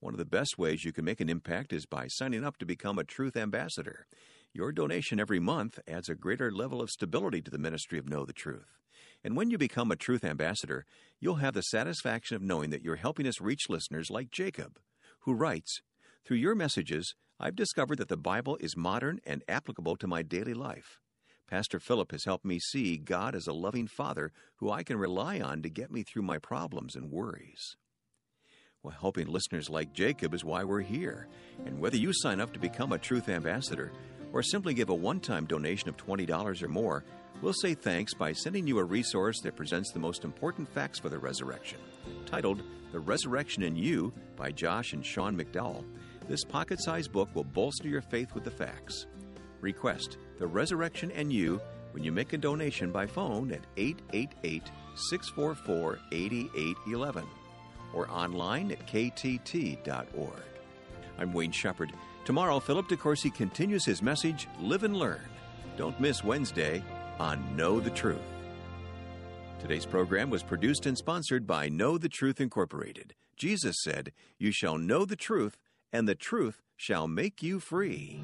One 0.00 0.12
of 0.12 0.18
the 0.18 0.26
best 0.26 0.58
ways 0.58 0.84
you 0.84 0.92
can 0.92 1.06
make 1.06 1.18
an 1.18 1.30
impact 1.30 1.72
is 1.72 1.86
by 1.86 2.08
signing 2.08 2.44
up 2.44 2.58
to 2.58 2.66
become 2.66 2.98
a 2.98 3.04
Truth 3.04 3.38
Ambassador. 3.38 4.06
Your 4.52 4.70
donation 4.70 5.18
every 5.18 5.40
month 5.40 5.78
adds 5.88 6.10
a 6.10 6.14
greater 6.14 6.52
level 6.52 6.82
of 6.82 6.90
stability 6.90 7.40
to 7.40 7.50
the 7.50 7.56
ministry 7.56 7.98
of 7.98 8.06
Know 8.06 8.26
the 8.26 8.34
Truth. 8.34 8.76
And 9.24 9.34
when 9.34 9.48
you 9.48 9.56
become 9.56 9.90
a 9.90 9.96
Truth 9.96 10.24
Ambassador, 10.24 10.84
you'll 11.18 11.36
have 11.36 11.54
the 11.54 11.62
satisfaction 11.62 12.36
of 12.36 12.42
knowing 12.42 12.68
that 12.68 12.82
you're 12.82 12.96
helping 12.96 13.26
us 13.26 13.40
reach 13.40 13.70
listeners 13.70 14.10
like 14.10 14.30
Jacob, 14.30 14.78
who 15.20 15.32
writes, 15.32 15.80
Through 16.22 16.36
your 16.36 16.54
messages, 16.54 17.14
I've 17.42 17.56
discovered 17.56 17.96
that 17.98 18.08
the 18.08 18.18
Bible 18.18 18.58
is 18.60 18.76
modern 18.76 19.18
and 19.24 19.42
applicable 19.48 19.96
to 19.96 20.06
my 20.06 20.20
daily 20.20 20.52
life. 20.52 20.98
Pastor 21.48 21.80
Philip 21.80 22.12
has 22.12 22.26
helped 22.26 22.44
me 22.44 22.58
see 22.58 22.98
God 22.98 23.34
as 23.34 23.46
a 23.46 23.54
loving 23.54 23.86
Father 23.86 24.30
who 24.56 24.70
I 24.70 24.82
can 24.82 24.98
rely 24.98 25.40
on 25.40 25.62
to 25.62 25.70
get 25.70 25.90
me 25.90 26.02
through 26.02 26.20
my 26.20 26.36
problems 26.36 26.94
and 26.94 27.10
worries. 27.10 27.76
Well, 28.82 28.94
helping 29.00 29.26
listeners 29.26 29.70
like 29.70 29.94
Jacob 29.94 30.34
is 30.34 30.44
why 30.44 30.64
we're 30.64 30.82
here. 30.82 31.28
And 31.64 31.80
whether 31.80 31.96
you 31.96 32.12
sign 32.12 32.42
up 32.42 32.52
to 32.52 32.58
become 32.58 32.92
a 32.92 32.98
Truth 32.98 33.30
Ambassador 33.30 33.90
or 34.34 34.42
simply 34.42 34.74
give 34.74 34.90
a 34.90 34.94
one 34.94 35.18
time 35.18 35.46
donation 35.46 35.88
of 35.88 35.96
$20 35.96 36.62
or 36.62 36.68
more, 36.68 37.04
we'll 37.40 37.54
say 37.54 37.72
thanks 37.72 38.12
by 38.12 38.34
sending 38.34 38.66
you 38.66 38.78
a 38.78 38.84
resource 38.84 39.40
that 39.44 39.56
presents 39.56 39.92
the 39.92 39.98
most 39.98 40.24
important 40.24 40.68
facts 40.68 40.98
for 40.98 41.08
the 41.08 41.18
resurrection, 41.18 41.78
titled 42.26 42.62
The 42.92 43.00
Resurrection 43.00 43.62
in 43.62 43.76
You 43.76 44.12
by 44.36 44.52
Josh 44.52 44.92
and 44.92 45.04
Sean 45.04 45.34
McDowell 45.38 45.84
this 46.30 46.44
pocket 46.44 46.80
sized 46.80 47.10
book 47.10 47.28
will 47.34 47.42
bolster 47.42 47.88
your 47.88 48.00
faith 48.00 48.34
with 48.34 48.44
the 48.44 48.50
facts. 48.52 49.08
Request 49.60 50.16
The 50.38 50.46
Resurrection 50.46 51.10
and 51.10 51.32
You 51.32 51.60
when 51.90 52.04
you 52.04 52.12
make 52.12 52.32
a 52.32 52.38
donation 52.38 52.92
by 52.92 53.04
phone 53.04 53.50
at 53.50 53.66
888 53.76 54.70
644 54.94 55.98
8811 56.12 57.24
or 57.92 58.08
online 58.08 58.70
at 58.70 58.86
ktt.org. 58.86 60.06
I'm 61.18 61.32
Wayne 61.32 61.50
Shepherd. 61.50 61.92
Tomorrow, 62.24 62.60
Philip 62.60 62.86
DeCourcy 62.86 63.34
continues 63.34 63.84
his 63.84 64.00
message 64.00 64.46
Live 64.60 64.84
and 64.84 64.96
Learn. 64.96 65.28
Don't 65.76 65.98
miss 65.98 66.22
Wednesday 66.22 66.80
on 67.18 67.56
Know 67.56 67.80
the 67.80 67.90
Truth. 67.90 68.20
Today's 69.58 69.84
program 69.84 70.30
was 70.30 70.44
produced 70.44 70.86
and 70.86 70.96
sponsored 70.96 71.44
by 71.44 71.68
Know 71.68 71.98
the 71.98 72.08
Truth 72.08 72.40
Incorporated. 72.40 73.14
Jesus 73.36 73.74
said, 73.82 74.12
You 74.38 74.52
shall 74.52 74.78
know 74.78 75.04
the 75.04 75.16
truth, 75.16 75.56
and 75.92 76.08
the 76.08 76.14
truth 76.14 76.62
shall 76.76 77.06
make 77.08 77.42
you 77.42 77.60
free. 77.60 78.22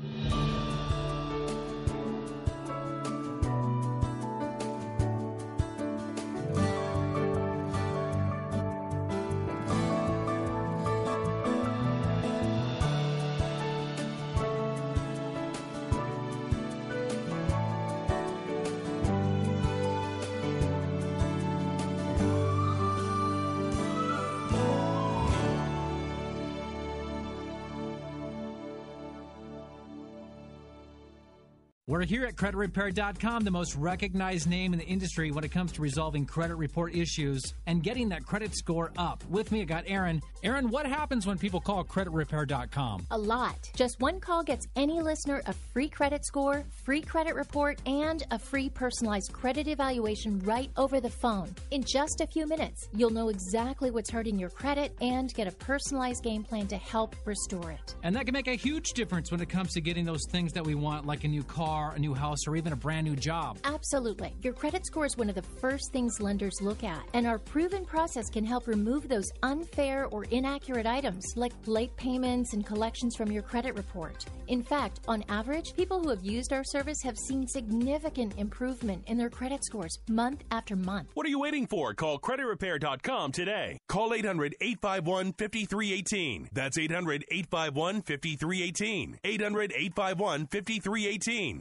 We're 31.96 32.04
here 32.04 32.26
at 32.26 32.36
CreditRepair.com, 32.36 33.44
the 33.44 33.50
most 33.50 33.74
recognized 33.74 34.50
name 34.50 34.74
in 34.74 34.78
the 34.78 34.84
industry 34.84 35.30
when 35.30 35.44
it 35.44 35.50
comes 35.50 35.72
to 35.72 35.80
resolving 35.80 36.26
credit 36.26 36.56
report 36.56 36.94
issues 36.94 37.54
and 37.66 37.82
getting 37.82 38.10
that 38.10 38.26
credit 38.26 38.54
score 38.54 38.92
up. 38.98 39.24
With 39.30 39.50
me, 39.50 39.62
I 39.62 39.64
got 39.64 39.84
Aaron. 39.86 40.20
Aaron, 40.44 40.68
what 40.68 40.84
happens 40.84 41.26
when 41.26 41.38
people 41.38 41.58
call 41.58 41.82
CreditRepair.com? 41.84 43.06
A 43.12 43.16
lot. 43.16 43.70
Just 43.74 43.98
one 43.98 44.20
call 44.20 44.42
gets 44.42 44.66
any 44.76 45.00
listener 45.00 45.40
a 45.46 45.54
free 45.54 45.88
credit 45.88 46.26
score, 46.26 46.66
free 46.84 47.00
credit 47.00 47.34
report, 47.34 47.80
and 47.86 48.22
a 48.30 48.38
free 48.38 48.68
personalized 48.68 49.32
credit 49.32 49.66
evaluation 49.66 50.38
right 50.40 50.70
over 50.76 51.00
the 51.00 51.08
phone. 51.08 51.54
In 51.70 51.82
just 51.82 52.20
a 52.20 52.26
few 52.26 52.46
minutes, 52.46 52.90
you'll 52.92 53.08
know 53.08 53.30
exactly 53.30 53.90
what's 53.90 54.10
hurting 54.10 54.38
your 54.38 54.50
credit 54.50 54.94
and 55.00 55.32
get 55.32 55.48
a 55.48 55.52
personalized 55.52 56.22
game 56.22 56.44
plan 56.44 56.66
to 56.66 56.76
help 56.76 57.16
restore 57.24 57.70
it. 57.70 57.94
And 58.02 58.14
that 58.16 58.26
can 58.26 58.34
make 58.34 58.48
a 58.48 58.54
huge 58.54 58.92
difference 58.92 59.30
when 59.30 59.40
it 59.40 59.48
comes 59.48 59.72
to 59.72 59.80
getting 59.80 60.04
those 60.04 60.26
things 60.30 60.52
that 60.52 60.66
we 60.66 60.74
want, 60.74 61.06
like 61.06 61.24
a 61.24 61.28
new 61.28 61.42
car 61.42 61.85
car, 61.86 61.96
a 61.96 61.98
new 61.98 62.14
house, 62.14 62.46
or 62.46 62.56
even 62.56 62.72
a 62.72 62.76
brand 62.76 63.06
new 63.06 63.16
job. 63.16 63.58
Absolutely. 63.64 64.34
Your 64.42 64.52
credit 64.52 64.86
score 64.86 65.06
is 65.06 65.16
one 65.16 65.28
of 65.28 65.34
the 65.34 65.42
first 65.42 65.92
things 65.92 66.20
lenders 66.20 66.60
look 66.60 66.84
at, 66.84 67.02
and 67.14 67.26
our 67.26 67.38
proven 67.38 67.84
process 67.84 68.28
can 68.30 68.44
help 68.44 68.66
remove 68.66 69.08
those 69.08 69.30
unfair 69.42 70.06
or 70.06 70.24
inaccurate 70.24 70.86
items 70.86 71.24
like 71.36 71.52
late 71.66 71.94
payments 71.96 72.54
and 72.54 72.66
collections 72.66 73.16
from 73.16 73.30
your 73.30 73.42
credit 73.42 73.74
report. 73.74 74.24
In 74.48 74.62
fact, 74.62 75.00
on 75.08 75.24
average, 75.28 75.74
people 75.76 76.02
who 76.02 76.10
have 76.10 76.24
used 76.24 76.52
our 76.52 76.64
service 76.64 76.98
have 77.02 77.16
seen 77.16 77.46
significant 77.46 78.34
improvement 78.38 79.02
in 79.06 79.16
their 79.16 79.30
credit 79.30 79.64
scores 79.64 79.98
month 80.08 80.42
after 80.50 80.76
month. 80.76 81.08
What 81.14 81.26
are 81.26 81.30
you 81.30 81.40
waiting 81.40 81.66
for? 81.66 81.94
Call 81.94 82.18
creditrepair.com 82.18 83.32
today. 83.32 83.78
Call 83.88 84.14
800 84.14 84.56
851 84.60 85.32
5318. 85.32 86.48
That's 86.52 86.78
800 86.78 87.24
851 87.30 88.02
5318. 88.02 89.18
800 89.24 89.72
851 89.72 90.46
5318 90.46 91.60